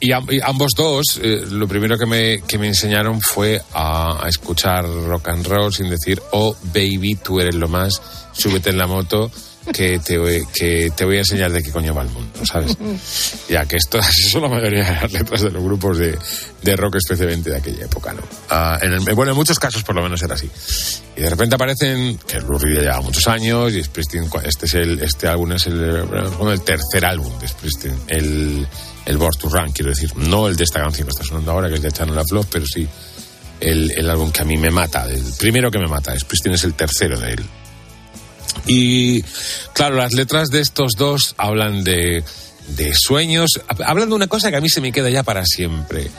[0.00, 4.84] y ambos dos, eh, lo primero que me, que me enseñaron fue a, a escuchar
[4.86, 8.00] rock and roll sin decir, oh baby, tú eres lo más,
[8.32, 9.30] súbete en la moto
[9.72, 12.76] que te, voy- que te voy a enseñar de qué coño va el mundo, ¿sabes?
[13.48, 16.18] Ya que esto así son la mayoría de las letras de los grupos de,
[16.62, 18.22] de rock, especialmente de aquella época, ¿no?
[18.50, 20.50] Ah, en el- bueno, en muchos casos por lo menos era así.
[21.16, 24.74] Y de repente aparecen, que Lou Reed ya lleva muchos años, y Springsteen, este, es
[24.74, 28.66] el, este álbum es el, bueno, el tercer álbum de Springsteen, el,
[29.06, 31.68] el Born to Run, quiero decir, no el de esta canción que está sonando ahora,
[31.68, 32.86] que es de Channel Love, pero sí
[33.60, 36.62] el, el álbum que a mí me mata, el primero que me mata, Springsteen es
[36.64, 37.44] el tercero de él.
[38.66, 39.22] Y
[39.72, 42.22] claro, las letras de estos dos hablan de,
[42.76, 46.10] de sueños, hablan de una cosa que a mí se me queda ya para siempre.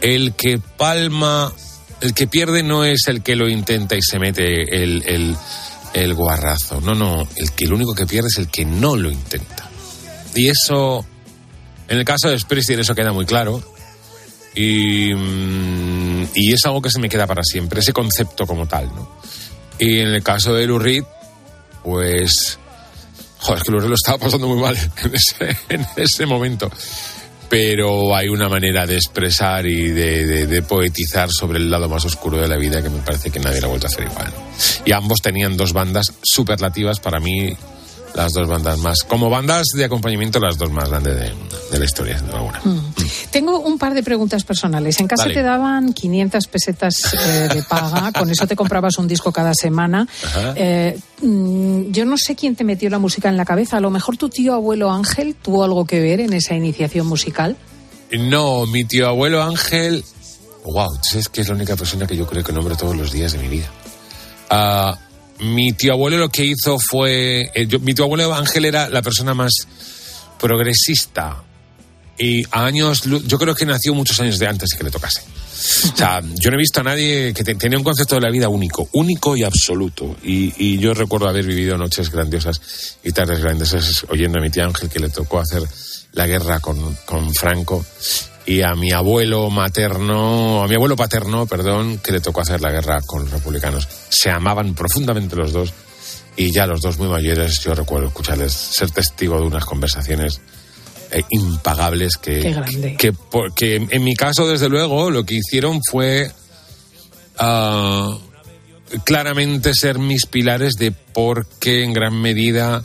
[0.00, 1.52] El que palma,
[2.00, 5.36] el que pierde no es el que lo intenta y se mete el, el,
[5.92, 6.80] el guarrazo.
[6.80, 9.68] No, no, el que el único que pierde es el que no lo intenta.
[10.34, 11.04] Y eso,
[11.88, 13.62] en el caso de Springsteen, eso queda muy claro.
[14.54, 18.86] Y, mm, y es algo que se me queda para siempre, ese concepto como tal,
[18.86, 19.20] ¿no?
[19.78, 20.78] Y en el caso de Lou
[21.82, 22.58] pues,
[23.40, 26.70] Joder, es que lo estaba pasando muy mal en ese, en ese momento.
[27.48, 32.46] Pero hay una manera de expresar y de, poetizar sobre el lado más oscuro de
[32.46, 34.32] la vida que me parece que nadie lo ha vuelto a hacer igual.
[34.84, 37.56] Y ambos tenían dos bandas superlativas, para mí
[38.14, 41.32] las dos bandas más, como bandas de acompañamiento, las dos más grandes de,
[41.70, 42.60] de la historia, sin alguna.
[43.30, 44.98] Tengo un par de preguntas personales.
[45.00, 45.34] En casa Dale.
[45.34, 50.06] te daban 500 pesetas eh, de paga, con eso te comprabas un disco cada semana.
[50.56, 53.76] Eh, mm, yo no sé quién te metió la música en la cabeza.
[53.76, 57.56] A lo mejor tu tío abuelo Ángel tuvo algo que ver en esa iniciación musical.
[58.18, 60.04] No, mi tío abuelo Ángel.
[60.64, 63.32] Wow, es que es la única persona que yo creo que nombro todos los días
[63.32, 63.70] de mi vida.
[64.50, 64.98] Ah,
[65.42, 67.50] mi tío abuelo lo que hizo fue.
[67.54, 69.52] eh, mi tío abuelo Ángel era la persona más
[70.38, 71.42] progresista.
[72.18, 73.02] Y a años.
[73.04, 75.22] Yo creo que nació muchos años de antes de que le tocase.
[75.92, 78.30] O sea, yo no he visto a nadie que te- tenía un concepto de la
[78.30, 80.16] vida único, único y absoluto.
[80.22, 84.64] Y, y yo recuerdo haber vivido noches grandiosas y tardes grandiosas oyendo a mi tío
[84.64, 85.62] Ángel que le tocó hacer
[86.12, 87.84] la guerra con, con Franco
[88.46, 92.70] y a mi abuelo materno, a mi abuelo paterno, perdón, que le tocó hacer la
[92.70, 93.88] guerra con los republicanos.
[94.08, 95.72] Se amaban profundamente los dos
[96.36, 100.40] y ya los dos muy mayores, yo recuerdo escucharles, ser testigo de unas conversaciones
[101.10, 102.56] eh, impagables que,
[102.98, 103.12] que,
[103.54, 106.30] que en mi caso, desde luego, lo que hicieron fue
[107.38, 108.16] ah,
[109.04, 112.84] claramente ser mis pilares de por qué en gran medida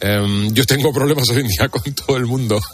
[0.00, 2.60] em, yo tengo problemas hoy en día con todo el mundo.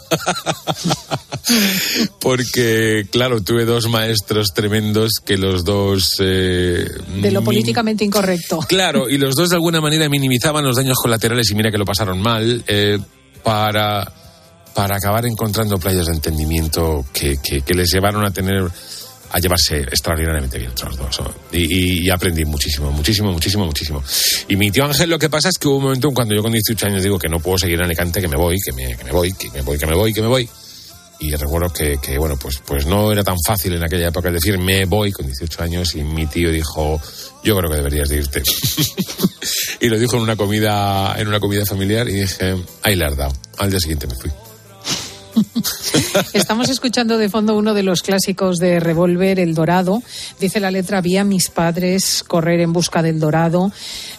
[2.19, 6.15] Porque, claro, tuve dos maestros tremendos que los dos...
[6.19, 6.85] eh,
[7.21, 8.59] De lo políticamente incorrecto.
[8.67, 11.85] Claro, y los dos de alguna manera minimizaban los daños colaterales y mira que lo
[11.85, 12.97] pasaron mal eh,
[13.43, 14.11] para,
[14.73, 18.63] para acabar encontrando playas de entendimiento que, que- que les llevaron a tener
[19.35, 21.21] a llevarse extraordinariamente bien entre los dos.
[21.51, 24.01] Y, y- aprendí muchísimo, muchísimo, muchísimo, muchísimo.
[24.47, 26.53] Y mi tío Ángel lo que pasa es que hubo un momento cuando yo con
[26.53, 29.03] 18 años digo que no puedo seguir en Alicante, que me voy, que me, que
[29.03, 30.49] me voy, que me voy, que me voy, que me voy.
[31.19, 34.57] Y recuerdo que, que, bueno, pues, pues no era tan fácil en aquella época decir
[34.57, 37.01] me voy con 18 años y mi tío dijo
[37.43, 38.41] yo creo que deberías de irte.
[39.81, 43.17] y lo dijo en una comida, en una comida familiar y dije, ahí le has
[43.17, 43.33] dado.
[43.57, 44.31] Al día siguiente me fui.
[46.33, 50.01] Estamos escuchando de fondo uno de los clásicos de Revolver, El Dorado.
[50.39, 53.71] Dice la letra, vi a mis padres correr en busca del dorado,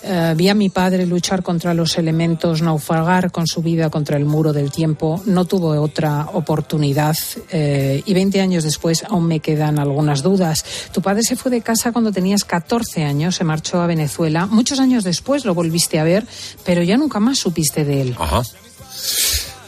[0.02, 4.24] eh, vi a mi padre luchar contra los elementos, naufragar con su vida contra el
[4.24, 5.22] muro del tiempo.
[5.26, 7.16] No tuvo otra oportunidad
[7.50, 10.64] eh, y 20 años después aún me quedan algunas dudas.
[10.92, 14.46] Tu padre se fue de casa cuando tenías 14 años, se marchó a Venezuela.
[14.46, 16.26] Muchos años después lo volviste a ver,
[16.64, 18.16] pero ya nunca más supiste de él.
[18.18, 18.42] Ajá.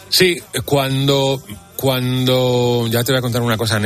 [0.08, 1.42] Sí, cuando,
[1.76, 3.80] cuando, ya te voy a contar una cosa,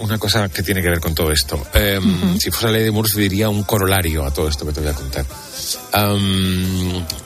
[0.00, 1.64] una cosa que tiene que ver con todo esto.
[1.74, 1.98] Eh,
[2.38, 4.90] Si fuera la ley de Murphy diría un corolario a todo esto que te voy
[4.90, 5.24] a contar.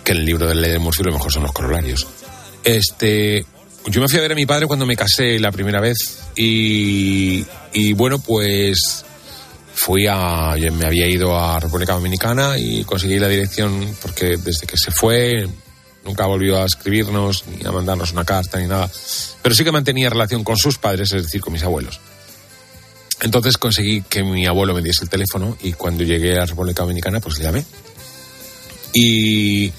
[0.04, 2.06] Que en el libro de la ley de Murphy lo mejor son los corolarios.
[2.64, 3.44] Este,
[3.86, 5.96] yo me fui a ver a mi padre cuando me casé la primera vez
[6.36, 9.04] y, y bueno, pues
[9.74, 14.76] fui a, me había ido a República Dominicana y conseguí la dirección porque desde que
[14.76, 15.48] se fue
[16.04, 18.90] nunca volvió a escribirnos ni a mandarnos una carta ni nada,
[19.42, 22.00] pero sí que mantenía relación con sus padres, es decir, con mis abuelos.
[23.20, 27.20] Entonces conseguí que mi abuelo me diese el teléfono y cuando llegué a República Dominicana
[27.20, 27.64] pues le llamé.
[28.92, 29.72] Y,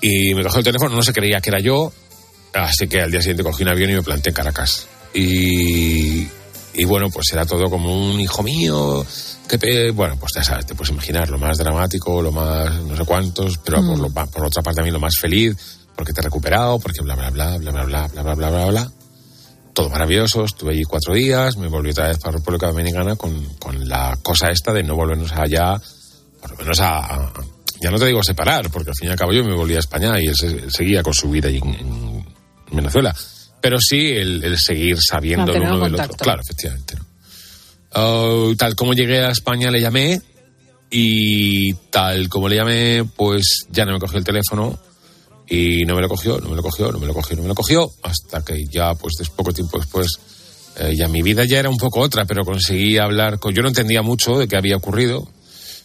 [0.00, 1.92] y me cogió el teléfono, no se creía que era yo,
[2.52, 4.86] así que al día siguiente cogí un avión y me planté en Caracas.
[5.14, 6.28] Y,
[6.74, 9.04] y bueno, pues era todo como un hijo mío,
[9.48, 13.04] que bueno, pues ya sabes, te puedes imaginar lo más dramático, lo más no sé
[13.04, 15.54] cuántos, pero por, lo- por otra parte a mí lo más feliz,
[15.94, 18.66] porque te he recuperado, porque bla bla bla, bla bla bla, bla bla bla bla
[18.66, 18.92] bla.
[19.74, 23.88] Todo maravilloso, estuve allí cuatro días, me volví otra vez para República Dominicana con, con
[23.88, 25.80] la cosa esta de no volvernos allá,
[26.40, 27.32] por lo menos a, a-
[27.80, 29.78] ya no te digo separar, porque al fin y al cabo yo me volví a
[29.80, 31.74] España y él se- seguía con su vida allí en,
[32.70, 33.14] en Venezuela.
[33.62, 36.14] Pero sí el, el seguir sabiendo el uno del contacto.
[36.14, 36.24] otro.
[36.24, 36.96] Claro, efectivamente.
[36.96, 37.06] ¿no?
[37.94, 40.20] Ah, tal como llegué a España le llamé
[40.90, 44.78] y tal como le llamé, pues ya no me cogió el teléfono
[45.48, 47.48] y no me lo cogió, no me lo cogió, no me lo cogió, no me
[47.48, 50.08] lo cogió, hasta que ya, pues poco tiempo después,
[50.76, 53.54] eh, ya mi vida ya era un poco otra, pero conseguí hablar con...
[53.54, 55.28] Yo no entendía mucho de qué había ocurrido,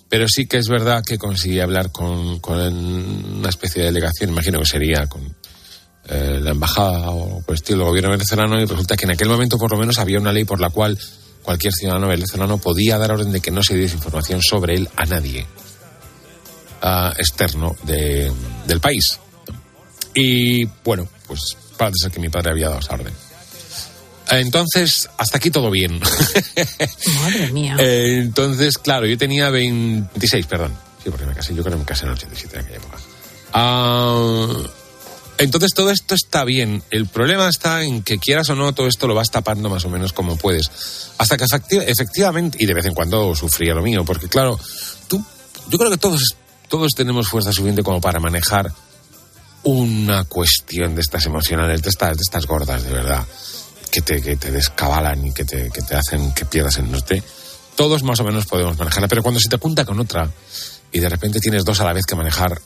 [0.09, 4.59] pero sí que es verdad que conseguí hablar con, con una especie de delegación, imagino
[4.59, 5.35] que sería con
[6.09, 9.29] eh, la embajada o por el estilo del gobierno venezolano, y resulta que en aquel
[9.29, 10.97] momento por lo menos había una ley por la cual
[11.43, 15.05] cualquier ciudadano venezolano podía dar orden de que no se diese información sobre él a
[15.05, 15.45] nadie
[16.81, 18.31] ah, externo de-
[18.65, 19.19] del país.
[20.13, 23.13] Y bueno, pues parece ser que mi padre había dado esa orden.
[24.29, 25.99] Entonces, hasta aquí todo bien.
[27.21, 27.77] Madre mía.
[27.79, 30.73] Eh, Entonces, claro, yo tenía 26, perdón.
[31.03, 32.97] Sí, porque me casé, yo creo que me casé en el 87 en aquella época.
[33.53, 34.51] Ah,
[35.39, 36.81] Entonces todo esto está bien.
[36.89, 39.89] El problema está en que quieras o no, todo esto lo vas tapando más o
[39.89, 40.69] menos como puedes.
[41.17, 44.59] Hasta que efecti- efectivamente, y de vez en cuando sufría lo mío, porque claro,
[45.07, 45.23] tú,
[45.69, 46.35] yo creo que todos,
[46.67, 48.73] todos tenemos fuerza suficiente como para manejar
[49.63, 53.25] una cuestión de estas emocionales, de estas, de estas gordas, de verdad,
[53.91, 57.21] que te, que te descabalan y que te, que te hacen que pierdas el norte.
[57.75, 60.29] Todos más o menos podemos manejarla, pero cuando se te apunta con otra
[60.91, 62.59] y de repente tienes dos a la vez que manejar,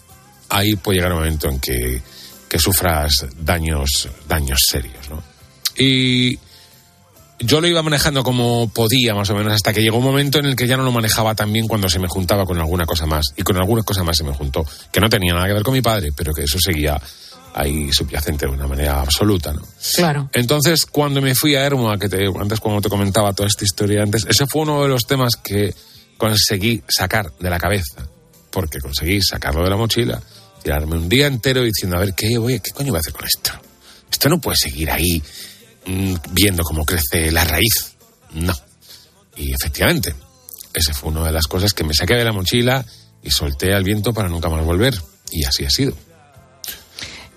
[0.50, 2.02] ahí puede llegar un momento en que,
[2.52, 5.24] que sufras daños, daños serios, ¿no?
[5.78, 6.38] Y
[7.40, 10.48] yo lo iba manejando como podía, más o menos, hasta que llegó un momento en
[10.48, 13.06] el que ya no lo manejaba tan bien cuando se me juntaba con alguna cosa
[13.06, 13.28] más.
[13.38, 15.74] Y con alguna cosa más se me juntó, que no tenía nada que ver con
[15.74, 17.02] mi padre, pero que eso seguía
[17.54, 19.62] ahí subyacente de una manera absoluta, ¿no?
[19.96, 20.30] Claro.
[20.34, 24.04] Entonces, cuando me fui a Hermoa, que te, antes cuando te comentaba toda esta historia
[24.04, 25.74] antes, ese fue uno de los temas que
[26.18, 28.06] conseguí sacar de la cabeza,
[28.52, 30.22] porque conseguí sacarlo de la mochila,
[30.64, 33.26] tirarme un día entero diciendo, a ver, ¿qué, voy, qué coño voy a hacer con
[33.26, 33.52] esto?
[34.12, 35.22] Esto no puede seguir ahí
[35.86, 37.96] mm, viendo cómo crece la raíz.
[38.34, 38.54] No.
[39.36, 40.14] Y efectivamente,
[40.74, 42.86] esa fue una de las cosas que me saqué de la mochila
[43.24, 44.94] y solté al viento para nunca más volver.
[45.32, 45.94] Y así ha sido.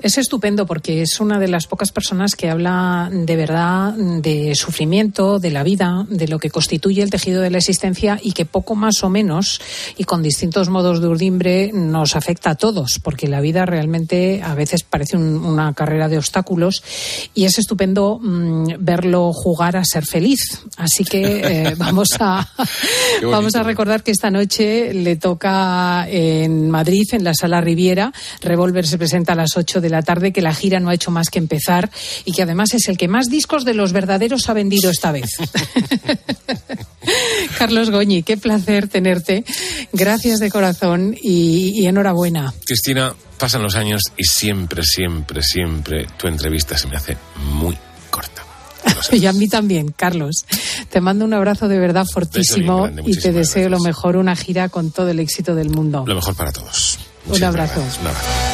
[0.05, 5.39] Es estupendo porque es una de las pocas personas que habla de verdad de sufrimiento,
[5.39, 8.75] de la vida, de lo que constituye el tejido de la existencia y que poco
[8.75, 9.63] más o menos
[9.97, 14.55] y con distintos modos de urdimbre nos afecta a todos, porque la vida realmente a
[14.55, 16.83] veces parece un- una carrera de obstáculos
[17.33, 20.41] y es estupendo mm, verlo jugar a ser feliz.
[20.77, 22.47] Así que eh, vamos a
[23.23, 28.13] vamos a recordar que esta noche le toca en Madrid, en la Sala Riviera.
[28.43, 31.11] Revolver se presenta a las 8 de la tarde, que la gira no ha hecho
[31.11, 31.91] más que empezar
[32.25, 35.31] y que además es el que más discos de los verdaderos ha vendido esta vez.
[37.59, 39.45] Carlos Goñi, qué placer tenerte.
[39.93, 42.53] Gracias de corazón y, y enhorabuena.
[42.65, 47.17] Cristina, pasan los años y siempre, siempre, siempre tu entrevista se me hace
[47.53, 47.77] muy
[48.11, 48.43] corta.
[49.13, 50.45] Y a mí también, Carlos.
[50.91, 54.69] Te mando un abrazo de verdad fortísimo grande, y te deseo lo mejor, una gira
[54.69, 56.05] con todo el éxito del mundo.
[56.07, 56.99] Lo mejor para todos.
[57.25, 57.81] Un Muchísimas abrazo.
[57.81, 58.01] gracias.
[58.01, 58.54] Un abrazo.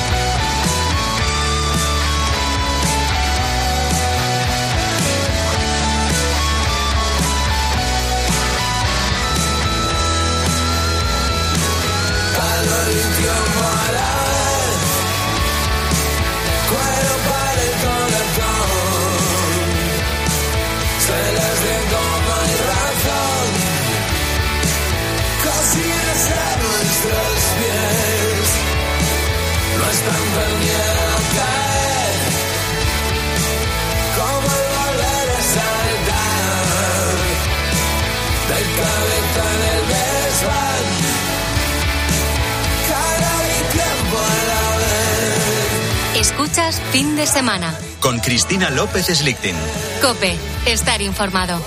[46.50, 47.72] Escuchas fin de semana.
[48.00, 49.54] Con Cristina López Slichting.
[50.02, 50.34] Cope,
[50.66, 51.62] estar informado.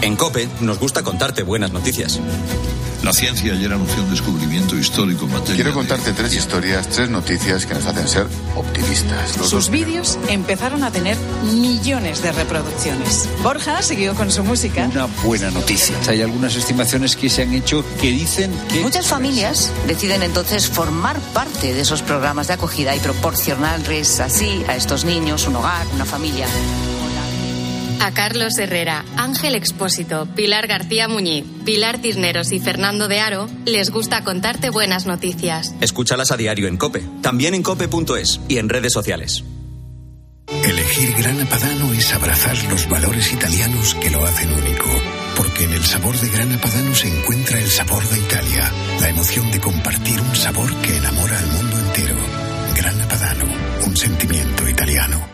[0.00, 2.20] En COPE nos gusta contarte buenas noticias.
[3.04, 7.10] La ciencia ayer anunció un descubrimiento histórico en materia Quiero de- contarte tres historias, tres
[7.10, 8.26] noticias que nos hacen ser
[8.56, 9.36] optimistas.
[9.36, 11.18] Los Sus dos- vídeos empezaron a tener
[11.52, 13.28] millones de reproducciones.
[13.42, 14.88] Borja siguió con su música.
[14.90, 15.94] Una buena noticia.
[16.08, 18.80] Hay algunas estimaciones que se han hecho que dicen que...
[18.80, 24.76] Muchas familias deciden entonces formar parte de esos programas de acogida y proporcionarles así a
[24.76, 26.46] estos niños un hogar, una familia.
[28.00, 33.90] A Carlos Herrera, Ángel Expósito, Pilar García Muñiz, Pilar Cisneros y Fernando de Aro les
[33.90, 35.74] gusta contarte buenas noticias.
[35.80, 37.02] Escúchalas a diario en COPE.
[37.22, 39.44] También en COPE.es y en redes sociales.
[40.46, 44.88] Elegir Grana Padano es abrazar los valores italianos que lo hacen único.
[45.36, 49.50] Porque en el sabor de Grana Padano se encuentra el sabor de Italia, la emoción
[49.50, 52.16] de compartir un sabor que enamora al mundo entero.
[52.76, 53.46] Grana Padano,
[53.86, 55.33] un sentimiento italiano.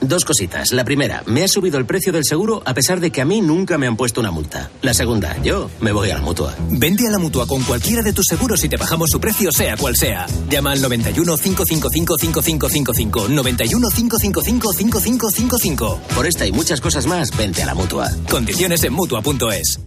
[0.00, 0.72] Dos cositas.
[0.72, 3.40] La primera, me ha subido el precio del seguro a pesar de que a mí
[3.40, 4.70] nunca me han puesto una multa.
[4.80, 6.54] La segunda, yo me voy a la mutua.
[6.70, 9.76] Vente a la mutua con cualquiera de tus seguros y te bajamos su precio, sea
[9.76, 10.26] cual sea.
[10.48, 13.28] Llama al 91 555 5555.
[13.28, 16.00] 91 555 5555.
[16.14, 18.10] Por esta y muchas cosas más, vente a la mutua.
[18.30, 19.80] Condiciones en mutua.es.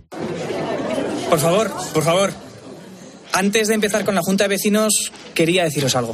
[1.29, 2.33] Por favor, por favor.
[3.33, 6.13] Antes de empezar con la Junta de Vecinos, quería deciros algo.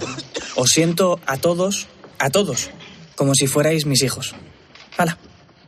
[0.56, 1.88] Os siento a todos,
[2.18, 2.72] a todos,
[3.22, 4.34] como si fuerais mis hijos.
[4.98, 5.16] Hala,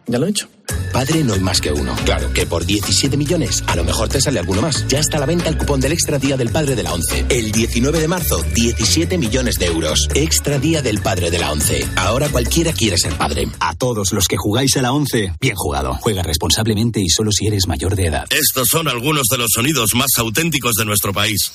[0.08, 0.50] ya lo he dicho.
[0.92, 1.96] padre no hay más que uno.
[2.04, 4.88] Claro que por 17 millones a lo mejor te sale alguno más.
[4.88, 7.28] Ya está a la venta el cupón del Extra Día del Padre de la ONCE.
[7.30, 10.08] El 19 de marzo, 17 millones de euros.
[10.16, 11.88] Extra Día del Padre de la ONCE.
[11.96, 13.48] Ahora cualquiera quiere ser padre.
[13.60, 15.94] A todos los que jugáis a la 11, bien jugado.
[16.02, 18.26] Juega responsablemente y solo si eres mayor de edad.
[18.32, 21.52] Estos son algunos de los sonidos más auténticos de nuestro país.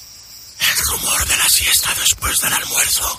[0.60, 3.18] El rumor de la siesta después del almuerzo.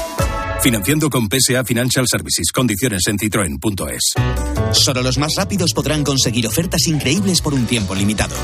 [0.61, 2.51] Financiando con PSA Financial Services.
[2.51, 4.13] Condiciones en citroen.es.
[4.73, 8.35] Solo los más rápidos podrán conseguir ofertas increíbles por un tiempo limitado.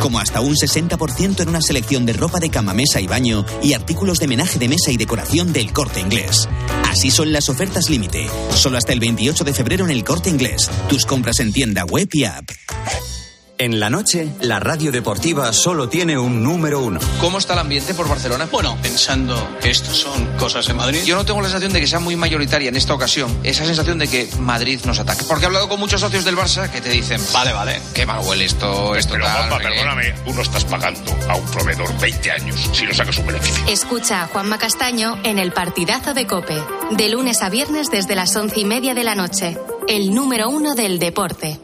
[0.00, 3.72] Como hasta un 60% en una selección de ropa de cama, mesa y baño y
[3.72, 6.48] artículos de menaje de mesa y decoración del corte inglés.
[6.84, 8.28] Así son las ofertas límite.
[8.50, 10.70] Solo hasta el 28 de febrero en el corte inglés.
[10.88, 12.50] Tus compras en tienda web y app.
[13.64, 17.00] En la noche, la radio deportiva solo tiene un número uno.
[17.18, 18.46] ¿Cómo está el ambiente por Barcelona?
[18.52, 21.02] Bueno, pensando que esto son cosas de Madrid.
[21.06, 23.98] Yo no tengo la sensación de que sea muy mayoritaria en esta ocasión esa sensación
[23.98, 25.24] de que Madrid nos ataque.
[25.26, 28.20] Porque he hablado con muchos socios del Barça que te dicen, vale, vale, qué mal
[28.26, 29.74] huele esto, esto Pero, tal, Juanpa, no sé qué".
[29.76, 33.64] perdóname, tú no estás pagando a un proveedor 20 años si no sacas un beneficio.
[33.66, 38.36] Escucha a Juanma Castaño en el partidazo de Cope, de lunes a viernes desde las
[38.36, 39.56] once y media de la noche.
[39.88, 41.63] El número uno del deporte.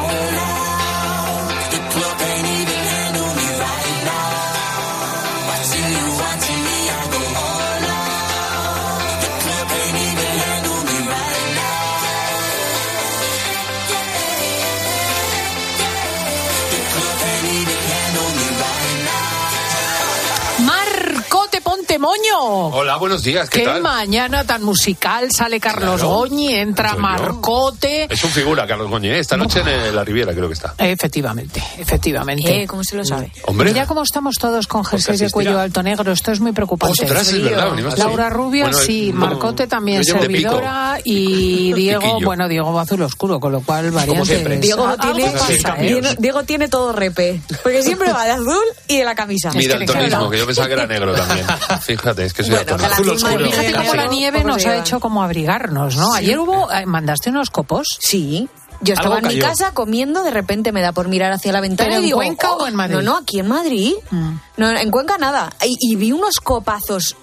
[22.01, 22.65] Moño.
[22.75, 23.83] Hola, buenos días, ¿qué, Qué tal?
[23.83, 25.29] mañana tan musical.
[25.31, 26.15] Sale Carlos Claro.
[26.15, 27.01] Goñi, entra Soy yo.
[27.03, 28.07] Marcote.
[28.11, 29.19] Es un figura, Carlos Goñi, ¿eh?
[29.19, 30.73] esta noche en la Riviera creo que está.
[30.79, 32.63] Efectivamente, efectivamente.
[32.63, 33.31] Eh, ¿Cómo se lo sabe?
[33.45, 33.71] Hombre.
[33.71, 36.11] Mira cómo estamos todos con jerseys de cuello alto negro.
[36.11, 37.03] Esto es muy preocupante.
[37.03, 37.71] Ostras, es verdad.
[37.97, 39.11] Laura Rubio, Bueno, sí.
[39.13, 40.97] no, Marcote también, servidora.
[41.03, 42.25] Y Diego, Piquillo.
[42.25, 44.27] bueno, Diego va azul oscuro, con lo cual variantes.
[44.27, 44.57] siempre.
[44.57, 45.83] Diego Algo tiene, pasa, ¿eh?
[45.85, 47.41] Diego, Diego tiene todo repe.
[47.61, 49.51] Porque siempre va de azul y de la camisa.
[49.51, 51.45] Mi daltonismo, que yo pensaba que era negro también.
[51.97, 53.45] Fíjate, es que soy Bueno, azul oscuro.
[53.45, 56.13] Fíjate cómo la nieve ¿Cómo nos ha hecho como abrigarnos, ¿no?
[56.13, 57.87] Ayer hubo, eh, mandaste unos copos.
[57.99, 58.47] Sí.
[58.83, 61.89] Yo estaba en mi casa comiendo, de repente me da por mirar hacia la ventana
[61.89, 62.97] ¿Pero y en digo, Cuenca "Oh, o en Madrid?" Mm.
[63.05, 63.93] No, no, aquí en Madrid.
[64.57, 65.51] No, en Cuenca nada.
[65.63, 67.15] Y, y vi unos copazos,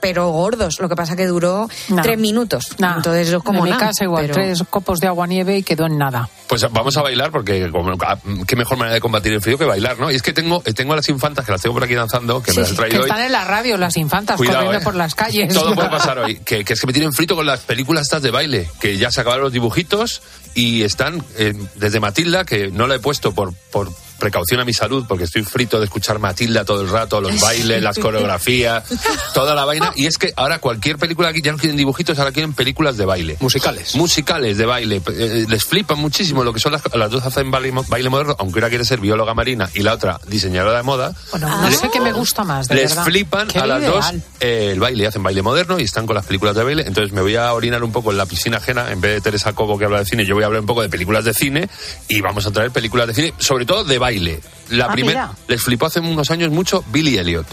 [0.00, 0.80] pero gordos.
[0.80, 1.68] Lo que pasa que duró
[2.02, 2.74] tres minutos.
[2.78, 5.58] Nah, Entonces es como en mi nada, casa igual, pero- tres copos de agua nieve
[5.58, 6.28] y quedó en nada.
[6.48, 9.64] Pues vamos a bailar porque como, ah, qué mejor manera de combatir el frío que
[9.64, 10.10] bailar, ¿no?
[10.10, 12.42] Y es que tengo, eh, tengo a las infantas que las tengo por aquí danzando,
[12.42, 13.10] que Sí, me las he traído que hoy.
[13.10, 14.84] están en la radio, las infantas, Cuidado, corriendo ¿eh?
[14.84, 15.52] por las calles.
[15.54, 16.36] Todo puede pasar hoy.
[16.44, 19.10] Que, que es que me tienen frito con las películas estas de baile, que ya
[19.10, 20.22] se acabaron los dibujitos
[20.54, 24.72] y están eh, desde Matilda, que no la he puesto por, por precaución a mi
[24.72, 28.84] salud, porque estoy frito de escuchar Matilda todo el rato, los bailes, las coreografías,
[29.32, 29.92] toda la vaina.
[29.96, 33.04] Y es que ahora cualquier película aquí ya no quieren dibujitos, ahora quieren películas de
[33.04, 33.36] baile.
[33.40, 33.94] Musicales.
[33.94, 35.02] Musicales de baile.
[35.06, 38.58] Eh, les flipan muchísimo lo que son las, las dos hacen baile, baile moderno, aunque
[38.58, 41.14] una quiere ser bióloga marina y la otra diseñadora de moda.
[41.30, 43.04] Bueno, no sé qué me gusta más, de Les verdad.
[43.04, 44.04] flipan Qué a las dos
[44.40, 46.84] eh, el baile, hacen baile moderno y están con las películas de baile.
[46.86, 49.52] Entonces me voy a orinar un poco en la piscina ajena, en vez de Teresa
[49.52, 51.68] Cobo que habla de cine, yo voy a hablar un poco de películas de cine
[52.08, 54.40] y vamos a traer películas de cine, sobre todo de baile.
[54.68, 57.46] La Ah, primera les flipó hace unos años mucho Billy Elliot.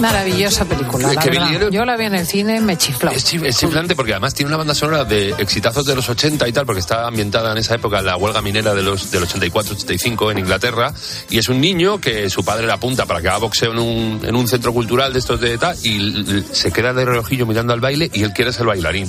[0.00, 3.10] Maravillosa película, la Que Yo la vi en el cine, me chifló.
[3.10, 6.48] Es, chif- es chiflante porque además tiene una banda sonora de exitazos de los 80
[6.48, 9.24] y tal, porque está ambientada en esa época en la huelga minera de los, del
[9.26, 10.92] 84-85 en Inglaterra.
[11.28, 14.20] Y es un niño que su padre le apunta para que haga boxeo en un,
[14.24, 17.80] en un centro cultural de estos de tal y se queda de relojillo mirando al
[17.80, 19.08] baile y él quiere ser bailarín.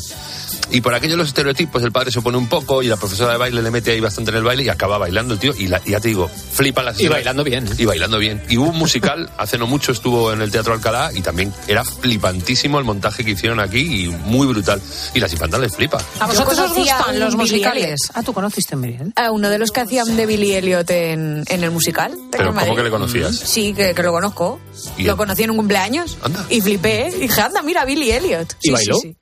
[0.70, 3.38] Y por aquellos los estereotipos, el padre se opone un poco y la profesora de
[3.38, 5.54] baile le mete ahí bastante en el baile y acaba bailando el tío.
[5.58, 7.68] Y, la- y ya te digo, flipa las Y bailando bien.
[7.78, 8.42] Y bailando bien.
[8.50, 11.84] Y hubo un musical, hace no mucho estuvo en el Teatro Alcalá y también era
[11.84, 14.82] flipantísimo el montaje que hicieron aquí y muy brutal.
[15.14, 15.98] Y las infantas les flipa.
[16.20, 18.10] ¿A vosotros os gustan los musicales?
[18.14, 19.12] Ah, tú conociste a Miriam.
[19.16, 22.14] A uno de los que hacían de Billy Elliot en, en el musical.
[22.32, 23.36] Pero ¿cómo que le conocías?
[23.36, 24.60] Sí, que, que lo conozco.
[24.98, 25.18] ¿Y Lo él?
[25.18, 26.18] conocí en un cumpleaños.
[26.50, 27.10] Y flipé.
[27.16, 28.54] Y dije, anda, mira, Billy Elliot.
[28.62, 28.96] ¿Y Sí, bailó?
[28.96, 29.16] sí, sí.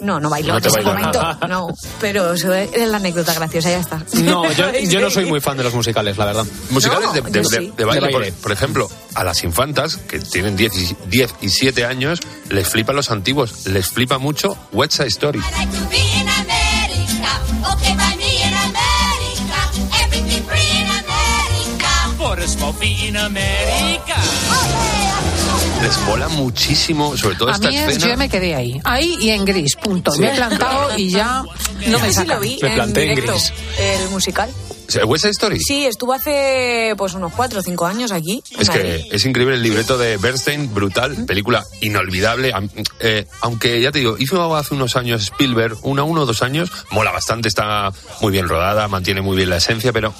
[0.00, 0.94] No, no bailó No en te ese bailó.
[0.98, 1.46] momento.
[1.48, 1.68] No,
[2.00, 4.02] pero eso es la anécdota graciosa, ya está.
[4.22, 6.44] No, yo, yo no soy muy fan de los musicales, la verdad.
[6.70, 7.72] Musicales No, de, de- sí.
[7.76, 8.32] de baile, De baile.
[8.32, 12.20] Por, por ejemplo, a las infantas, que tienen 10 y, 10 y 7 años,
[12.50, 13.66] les flipan los antiguos.
[13.66, 15.40] Les flipa mucho West Side Story.
[22.18, 24.16] For a smokey in America.
[25.86, 28.08] Les mola muchísimo, sobre todo A esta mí es, escena.
[28.08, 28.80] yo me quedé ahí.
[28.82, 30.10] Ahí y en gris, punto.
[30.10, 30.20] Sí.
[30.20, 31.44] Me he plantado y ya
[31.86, 32.34] no me sí saca.
[32.34, 33.52] lo vi Me planté en gris.
[33.78, 34.50] el musical.
[35.04, 35.60] ¿West Side Story?
[35.60, 38.42] Sí, estuvo hace pues unos cuatro o cinco años aquí.
[38.58, 42.52] Es que es increíble el libreto de Bernstein, brutal, película inolvidable.
[42.98, 46.68] Eh, aunque ya te digo, hizo hace unos años Spielberg, una, uno o dos años,
[46.90, 50.12] mola bastante, está muy bien rodada, mantiene muy bien la esencia, pero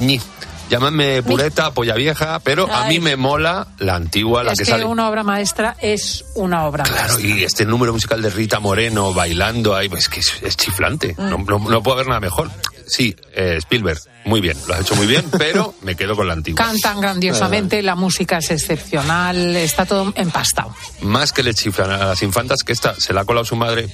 [0.00, 0.20] ni.
[0.68, 4.70] Llámame pureta, polla vieja, pero a mí me mola la antigua, la es que, que
[4.72, 4.84] sale.
[4.84, 7.26] una obra maestra es una obra Claro, maestra.
[7.28, 11.14] y este número musical de Rita Moreno bailando ahí, pues que es, es chiflante.
[11.16, 11.30] Mm.
[11.30, 12.50] No, no, no puedo haber nada mejor.
[12.88, 16.34] Sí, eh, Spielberg, muy bien, lo has hecho muy bien, pero me quedo con la
[16.34, 16.64] antigua.
[16.64, 20.74] Cantan grandiosamente, la música es excepcional, está todo empastado.
[21.02, 23.88] Más que le chiflan a las infantas, que esta se la ha colado su madre,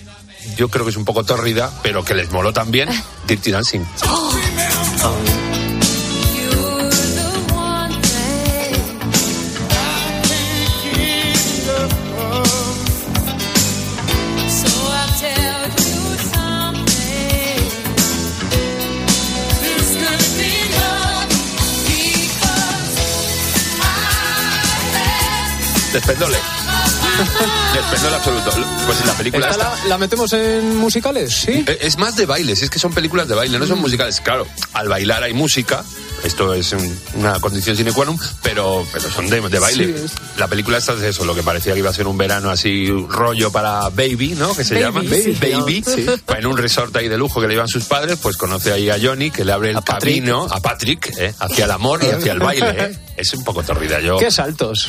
[0.57, 2.89] yo creo que es un poco tórrida, pero que les moló también
[3.27, 3.83] Dirty Dancing.
[25.93, 26.39] Despendole.
[27.73, 28.51] Despendole absoluto.
[28.87, 31.33] Pues en la película ¿Esta esta- la, la metemos en musicales?
[31.35, 31.65] Sí.
[31.67, 34.21] Eh, Es más de bailes, es que son películas de baile, no son musicales.
[34.21, 35.83] Claro, al bailar hay música,
[36.23, 39.97] esto es un- una condición sine qua non, pero, pero son de, de baile.
[40.07, 42.51] Sí, La película esta es eso, lo que parecía que iba a ser un verano
[42.51, 44.55] así, rollo para Baby, ¿no?
[44.55, 45.01] Que se Baby, llama.
[45.41, 45.85] Baby.
[45.87, 46.07] Sí.
[46.27, 48.91] Pues en un resort ahí de lujo que le iban sus padres, pues conoce ahí
[48.91, 50.17] a Johnny, que le abre el Patrick.
[50.17, 51.35] camino a Patrick, ¿eh?
[51.39, 52.71] hacia el amor y hacia el baile.
[52.79, 52.99] ¿eh?
[53.15, 54.17] Es un poco torrida yo.
[54.17, 54.89] Qué saltos.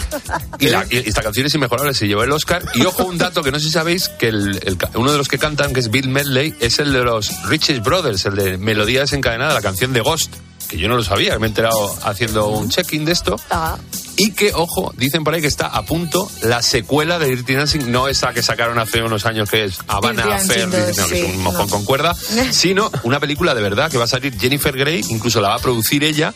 [0.58, 2.64] Y, la- y esta canción es inmejorable, se llevó el Oscar.
[2.76, 5.38] Y ojo, un dato que no sé si sabéis, que el- uno de los que
[5.38, 9.54] cantan, que es Bill Medley, es el de los Riches Brothers, el de Melodía Desencadenada,
[9.54, 10.34] la canción de Ghost,
[10.70, 13.36] que yo no lo sabía, me he enterado haciendo un check-in de esto.
[13.52, 13.78] Ah,
[14.16, 17.92] Y que, ojo, dicen por ahí que está a punto la secuela de Dirty Dancing,
[17.92, 20.70] no esa que sacaron hace unos años que es Affair, Dancing
[21.02, 21.70] no, que es un mojón no.
[21.70, 22.16] con cuerda,
[22.52, 25.60] sino una película de verdad que va a salir Jennifer Grey, incluso la va a
[25.60, 26.34] producir ella,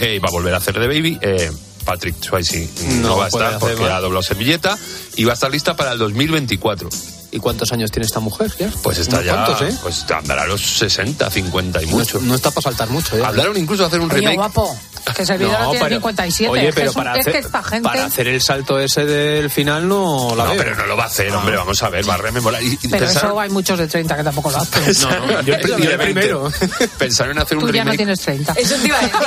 [0.00, 1.18] eh, y va a volver a hacer de Baby.
[1.20, 1.50] eh,
[1.88, 2.68] Patrick Swayze
[3.00, 4.76] no, No va a estar hacer porque ha doblado servilleta
[5.16, 6.90] y va a estar lista para el 2024.
[7.30, 8.70] ¿Y cuántos años tiene esta mujer ya?
[8.82, 9.78] Pues está ya, cuantos, ¿eh?
[9.82, 12.20] pues andará a los 60, 50 y mucho.
[12.20, 13.22] No está para saltar mucho, ¿eh?
[13.24, 14.36] Hablaron incluso de hacer un Oye, remake.
[14.36, 14.78] guapo,
[15.16, 16.50] que Servidora No, tiene pero- 57.
[16.50, 17.88] Oye, es que pero es un- para es hacer, que esta gente...
[17.88, 20.58] para hacer el salto ese del final no la no, veo.
[20.62, 22.62] pero no lo va a hacer, hombre, vamos a ver, va a rememorar.
[22.62, 24.82] Y, Pero pensaron- eso hay muchos de 30 que tampoco lo hacen.
[25.08, 26.52] No, no, yo Yo yo primero.
[26.98, 28.52] Pensaron en hacer un Tú ya no tienes 30.
[28.54, 29.18] Eso te iba a decir,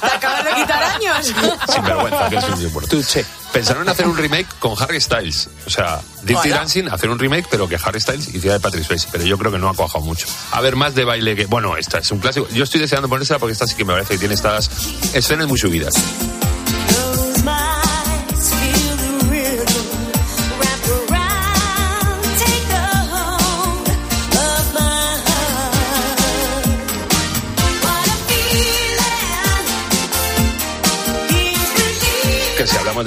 [0.00, 1.26] te acabas de quitar años.
[1.26, 2.88] sin vergüenza, que es un importe.
[2.88, 3.24] Tuche.
[3.58, 5.48] Pensaron en hacer un remake con Harry Styles.
[5.66, 6.48] O sea, Dirty.
[6.48, 9.08] Dancing, hacer un remake, pero que Harry Styles hiciera de Patrick Swayze.
[9.10, 10.28] Pero yo creo que no ha cuajado mucho.
[10.52, 11.46] A ver, más de baile que.
[11.46, 12.46] Bueno, esta es un clásico.
[12.50, 14.70] Yo estoy deseando ponérsela porque esta sí que me parece que tiene estas
[15.12, 15.94] escenas muy subidas.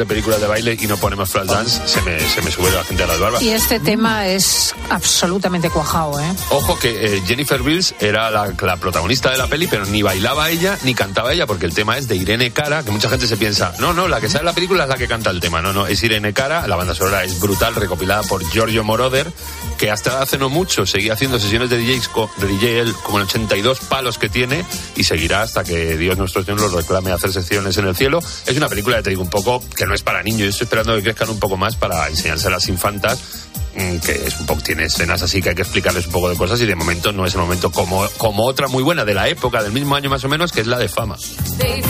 [0.02, 3.04] De películas de baile y no ponemos Flashdance, se me, se me sube la gente
[3.04, 3.42] a las barbas.
[3.42, 6.34] Y este tema es absolutamente cuajado, ¿eh?
[6.50, 10.50] Ojo que eh, Jennifer Bills era la, la protagonista de la peli, pero ni bailaba
[10.50, 13.38] ella ni cantaba ella, porque el tema es de Irene Cara, que mucha gente se
[13.38, 15.62] piensa, no, no, la que sale en la película es la que canta el tema.
[15.62, 19.32] No, no, es Irene Cara, la banda sonora es brutal, recopilada por Giorgio Moroder,
[19.82, 23.18] que hasta hace no mucho seguía haciendo sesiones de DJs co- de DJ él, como
[23.18, 24.64] en 82 palos que tiene,
[24.96, 28.20] y seguirá hasta que Dios nuestro Señor lo reclame hacer sesiones en el cielo.
[28.46, 30.50] Es una película, ya te digo, un poco que no es para niños.
[30.50, 33.20] Estoy esperando que crezcan un poco más para enseñarse a las infantas
[33.76, 36.36] mm, que es un poco tiene escenas así que hay que explicarles un poco de
[36.38, 39.30] cosas y de momento no es el momento como como otra muy buena de la
[39.30, 41.16] época del mismo año más o menos que es la de fama
[41.58, 41.82] ¿De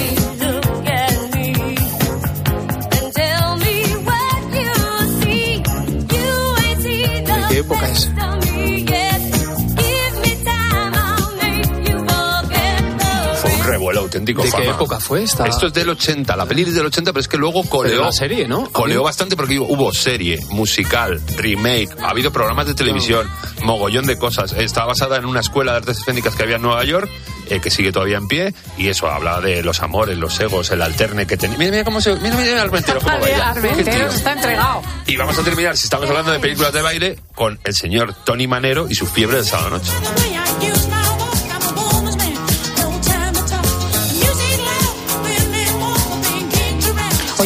[14.22, 15.46] auténtico ¿De qué época fue esta?
[15.46, 18.06] Esto es del 80, la peli es del 80, pero es que luego coleó.
[18.06, 18.70] la serie, ¿no?
[18.72, 23.30] Coleó bastante porque hubo serie, musical, remake, ha habido programas de televisión,
[23.64, 24.54] mogollón de cosas.
[24.54, 27.10] Está basada en una escuela de artes escénicas que había en Nueva York,
[27.50, 30.82] eh, que sigue todavía en pie, y eso hablaba de los amores, los egos, el
[30.82, 31.58] alterne que tenía.
[31.58, 32.16] Mira, mira cómo se.
[32.16, 33.50] Mira, mira, Armentero, cómo baila.
[33.50, 34.82] Armentero está entregado.
[35.08, 38.48] Y vamos a terminar, si estamos hablando de películas de baile, con el señor Tony
[38.48, 39.92] Manero y su fiebre del sábado noche.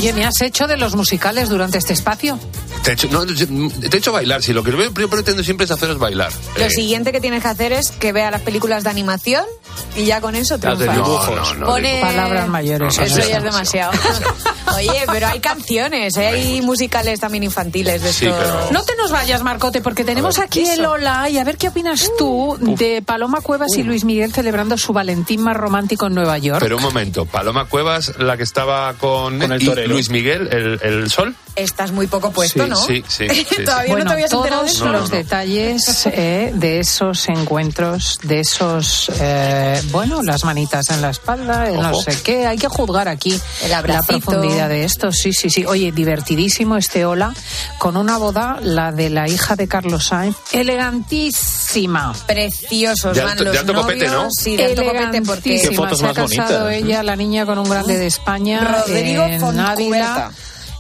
[0.06, 2.38] Oye, ¿me has hecho de los musicales durante este espacio?
[2.84, 3.34] Te he hecho, no, te
[3.91, 6.32] he hecho bailar, si lo que yo pretendo siempre es haceros bailar.
[6.60, 9.43] Lo Eh, siguiente que tienes que hacer es que vea las películas de animación
[9.95, 10.95] y ya con eso Las de triunfas.
[11.28, 11.36] dibujos.
[11.36, 12.93] No, no, Pone- Palabras mayores.
[12.99, 13.93] Eso eso ya es demasiado.
[14.74, 16.28] Oye, pero hay canciones, ¿eh?
[16.28, 18.39] hay musicales también infantiles de Sí, estos.
[18.43, 20.45] pero- No te nos vayas, Marcote, porque tenemos ver.
[20.45, 24.34] aquí el hola y a ver qué opinas tú de Paloma Cuevas y Luis Miguel
[24.34, 26.59] celebrando su Valentín más romántico en Nueva York.
[26.61, 29.88] Pero un momento, Paloma Cuevas, la que estaba con, Con el y.
[29.88, 31.36] Luis Miguel, el, el sol.
[31.55, 32.76] Estás muy poco puesto, Sí, ¿no?
[32.76, 33.63] sí, sí, sí.
[33.63, 34.86] Todavía no te habías enterado de todos eso.
[34.86, 35.16] No, no, los no.
[35.16, 41.76] detalles eh, de esos encuentros, de esos, eh, bueno, las manitas en la espalda, el
[41.82, 44.32] no sé qué, hay que juzgar aquí El la abracito.
[44.68, 45.12] De esto.
[45.12, 45.66] Sí, sí, sí.
[45.66, 47.34] Oye, divertidísimo este hola
[47.78, 52.14] con una boda, la de la hija de Carlos Sainz, elegantísima.
[52.28, 54.08] Preciosos De van alto- de copete.
[54.08, 54.28] ¿no?
[54.32, 55.70] Sí, de alto copete porque Elegantísima.
[55.70, 56.84] Qué fotos Se ha más casado bonitas.
[56.84, 59.60] ella, la niña, con un grande de España Rodrigo en.
[59.60, 60.32] Ávila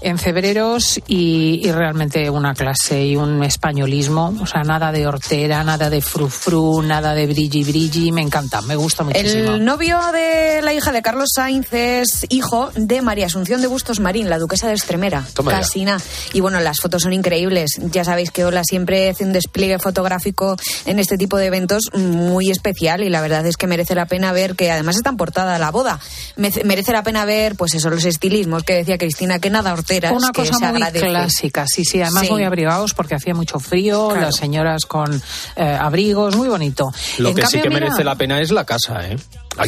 [0.05, 5.63] en febreros y, y realmente una clase y un españolismo, o sea, nada de hortera,
[5.63, 9.55] nada de frufru, nada de brilli brilli, me encanta, me gusta muchísimo.
[9.55, 13.99] El novio de la hija de Carlos Sainz es hijo de María Asunción de Bustos
[13.99, 15.25] Marín, la duquesa de Extremera.
[15.33, 15.57] Toma ya.
[15.59, 15.97] Casina.
[16.33, 17.71] Y bueno, las fotos son increíbles.
[17.91, 22.51] Ya sabéis que Ola siempre hace un despliegue fotográfico en este tipo de eventos muy
[22.51, 25.57] especial y la verdad es que merece la pena ver que además está en portada
[25.57, 25.99] la boda.
[26.35, 30.11] Me- Merece la pena ver, pues eso, los estilismos que decía Cristina, que nada horteras.
[30.17, 31.07] Una que cosa se muy agradece.
[31.07, 32.31] clásica, sí, sí, además Sí.
[32.31, 34.21] muy abrigados porque hacía mucho frío, Claro.
[34.21, 35.21] las señoras con
[35.55, 36.91] eh, abrigos, muy bonito.
[37.17, 39.17] Lo En que sí que mira, merece la pena es la casa, ¿eh?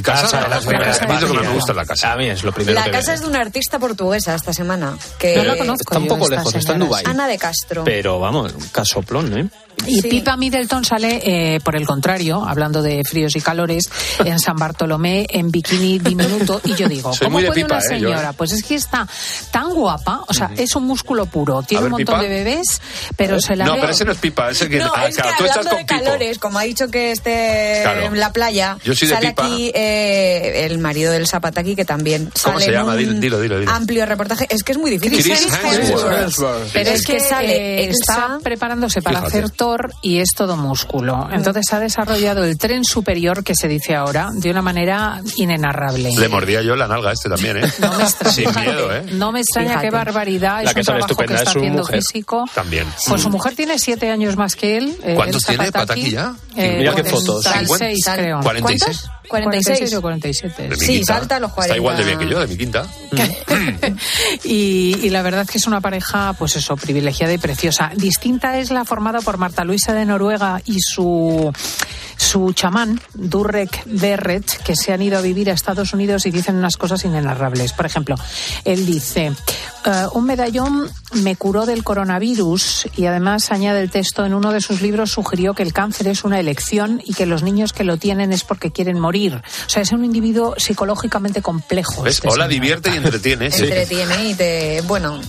[0.04, 1.42] Casa, la casa, la a mí es lo que más casa.
[1.50, 2.12] me gusta es la casa.
[2.12, 4.52] A mí es lo primero La que casa me- es de una artista portuguesa esta
[4.52, 4.98] semana.
[5.18, 6.80] Que No la conozco Está un poco lejos, está en.
[6.80, 7.04] Dubái.
[7.06, 7.84] Ana de Castro.
[7.86, 9.48] Pero vamos, un casoplón, ¿eh?
[9.86, 10.10] Y Sí.
[10.10, 13.84] Pipa Middleton sale, eh, por el contrario, hablando de fríos y calores,
[14.26, 16.60] en San Bartolomé en bikini diminuto.
[16.66, 18.30] Y yo digo, Soy ¿cómo puede Pipa, una eh, señora?
[18.32, 18.34] eh.
[18.36, 19.08] Pues es que está
[19.52, 22.24] tan guapa, o sea, es un músculo puro, tiene ver, un montón Pipa.
[22.24, 22.82] de bebés,
[23.16, 23.80] pero se la No, ve...
[23.82, 24.80] pero ese no es pipa, ese que.
[24.80, 26.06] No, ah, es que claro, tú estás hablando con de Pipo.
[26.06, 28.02] calores, como ha dicho que esté Claro.
[28.08, 29.46] en la playa, Yo soy de sale Pipa.
[29.46, 32.94] aquí eh, el marido del Zapataki que también ¿Cómo sale se en llama?
[32.94, 34.48] un Dilo, dilo, dilo, amplio reportaje.
[34.50, 35.24] Es que es muy difícil.
[35.24, 36.20] Chris Hemsworth.
[36.24, 36.72] Hemsworth.
[36.74, 39.38] Pero Es que que sale eh, está preparándose para Fíjate.
[39.38, 41.28] hacer Thor y es todo músculo.
[41.32, 46.10] Entonces ha desarrollado el tren superior que se dice ahora de una manera inenarrable.
[46.18, 47.72] Le mordía yo la nalga a este también, ¿eh?
[47.80, 49.06] No me extraña, Sin miedo, ¿eh?
[49.14, 49.88] No me extraña Fíjate.
[49.88, 50.64] qué barbaridad.
[50.64, 51.98] La es que un trabajo que está es su haciendo mujer.
[52.02, 52.46] físico.
[52.54, 52.88] También.
[53.08, 54.98] Pues su mujer tiene siete años más que él.
[55.04, 55.72] eh, ¿Cuántos tiene.
[55.72, 56.34] Pataki ya?
[56.56, 57.44] Eh, Mira qué fotos.
[57.46, 58.40] 46, Sal- creo.
[58.42, 58.82] 46.
[59.02, 59.17] ¿Cuántos?
[59.28, 59.94] 46 46.
[59.96, 60.64] o 47.
[60.64, 61.14] De mi Sí, quinta.
[61.14, 61.74] salta a los 40.
[61.74, 62.86] Está igual de bien que yo, de mi quinta.
[64.44, 67.92] y, y la verdad es que es una pareja, pues eso, privilegiada y preciosa.
[67.96, 71.52] Distinta es la formada por Marta Luisa de Noruega y su
[72.18, 76.56] su chamán, Durrek Berret, que se han ido a vivir a Estados Unidos y dicen
[76.56, 77.74] unas cosas inenarrables.
[77.74, 78.16] Por ejemplo,
[78.66, 79.28] él dice,
[79.86, 84.62] "Eh, un medallón me curó del coronavirus y además añade el texto, en uno de
[84.62, 87.98] sus libros sugirió que el cáncer es una elección y que los niños que lo
[87.98, 89.36] tienen es porque quieren morir.
[89.36, 92.02] O sea, es un individuo psicológicamente complejo.
[92.04, 92.16] ¿Ves?
[92.16, 92.50] este Hola, señor.
[92.50, 93.52] divierte y entretiene.
[93.52, 93.64] sí.
[93.64, 94.82] Entretiene y te.
[94.88, 95.20] Bueno,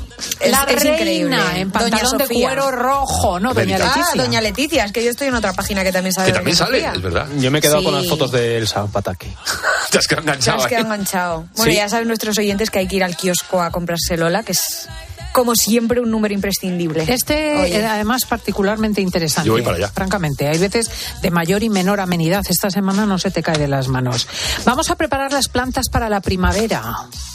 [0.41, 1.37] es, la es reina increíble.
[1.57, 3.53] en Doña pantalón de cuero rojo, ¿no?
[3.55, 3.91] Doña Delicado.
[3.95, 4.23] Ah, Leticia.
[4.25, 6.78] Doña Leticia, es que yo estoy en otra página que también sabe Que también sale,
[6.79, 7.27] Es verdad.
[7.39, 7.85] Yo me he quedado Sí.
[7.85, 9.29] con las fotos del Zapataki.
[9.91, 10.59] Te has quedado enganchado.
[10.59, 10.85] os queda ahí.
[10.85, 11.49] enganchado.
[11.57, 11.77] Bueno, Sí.
[11.79, 14.89] ya saben nuestros oyentes que hay que ir al kiosco a comprarse Lola, que es
[15.33, 17.05] como siempre un número imprescindible.
[17.07, 17.79] Este, Oye.
[17.81, 19.47] eh, además, particularmente interesante.
[19.47, 19.89] Yo voy para allá.
[19.89, 20.91] Francamente, hay veces
[21.23, 22.43] de mayor y menor amenidad.
[22.49, 24.27] Esta semana no se te cae de las manos.
[24.65, 26.83] Vamos a preparar las plantas para la primavera,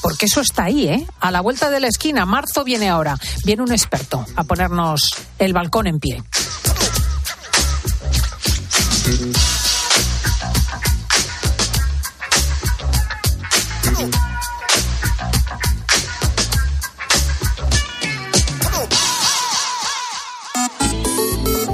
[0.02, 1.08] porque eso está ahí, ¿eh?
[1.22, 3.16] A la vuelta de la esquina, marzo viene ahora.
[3.46, 5.02] Viene un experto a ponernos
[5.40, 6.24] el balcón en pie.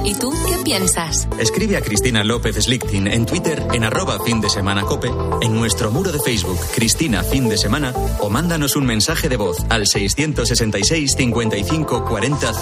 [0.04, 1.28] ¿Y tú qué piensas?
[1.38, 5.92] Escribe a Cristina López Slichting en Twitter en arroba fin de semana cope, en nuestro
[5.92, 11.12] muro de Facebook Cristina fin de semana o mándanos un mensaje de voz al 666
[11.16, 12.52] 55 40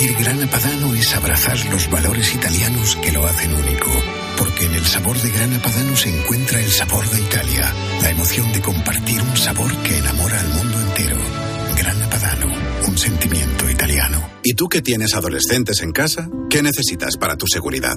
[0.00, 3.90] Elegir Grana Padano es abrazar los valores italianos que lo hacen único.
[4.38, 8.50] Porque en el sabor de Grana Padano se encuentra el sabor de Italia, la emoción
[8.54, 11.18] de compartir un sabor que enamora al mundo entero.
[11.76, 12.46] Grana Padano,
[12.88, 14.26] un sentimiento italiano.
[14.42, 16.30] ¿Y tú que tienes adolescentes en casa?
[16.48, 17.96] ¿Qué necesitas para tu seguridad?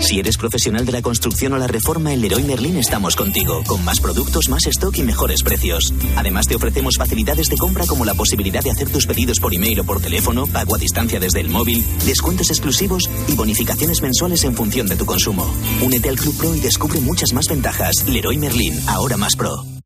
[0.00, 3.84] Si eres profesional de la construcción o la reforma, en Leroy Merlin estamos contigo, con
[3.84, 5.92] más productos, más stock y mejores precios.
[6.16, 9.80] Además, te ofrecemos facilidades de compra como la posibilidad de hacer tus pedidos por email
[9.80, 14.54] o por teléfono, pago a distancia desde el móvil, descuentos exclusivos y bonificaciones mensuales en
[14.54, 15.46] función de tu consumo.
[15.82, 18.08] Únete al Club Pro y descubre muchas más ventajas.
[18.08, 19.69] Leroy Merlin, ahora más pro.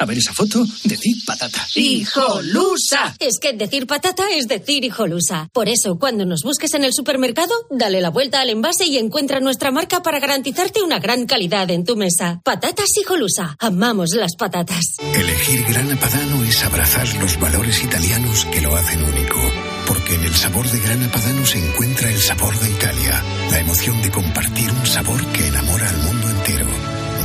[0.00, 1.66] A ver esa foto, decir patata.
[1.74, 3.14] ¡Hijolusa!
[3.18, 5.50] Es que decir patata es decir hijolusa.
[5.52, 9.40] Por eso, cuando nos busques en el supermercado, dale la vuelta al envase y encuentra
[9.40, 12.40] nuestra marca para garantizarte una gran calidad en tu mesa.
[12.42, 13.56] Patatas hijolusa.
[13.58, 14.96] Amamos las patatas.
[15.14, 19.38] Elegir Grana Padano es abrazar los valores italianos que lo hacen único.
[19.86, 24.00] Porque en el sabor de Grana Padano se encuentra el sabor de Italia, la emoción
[24.00, 26.66] de compartir un sabor que enamora al mundo entero.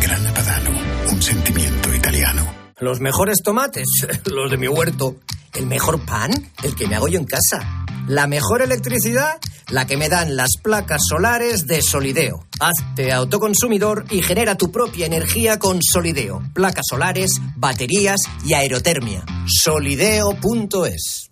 [0.02, 0.72] Grana Padano,
[1.10, 2.65] un sentimiento italiano.
[2.80, 3.88] Los mejores tomates,
[4.26, 5.16] los de mi huerto.
[5.54, 7.86] El mejor pan, el que me hago yo en casa.
[8.10, 12.46] La mejor electricidad, la que me dan las placas solares de Solideo.
[12.60, 16.44] Hazte autoconsumidor y genera tu propia energía con Solideo.
[16.54, 19.24] Placas solares, baterías y aerotermia.
[19.48, 21.32] Solideo.es.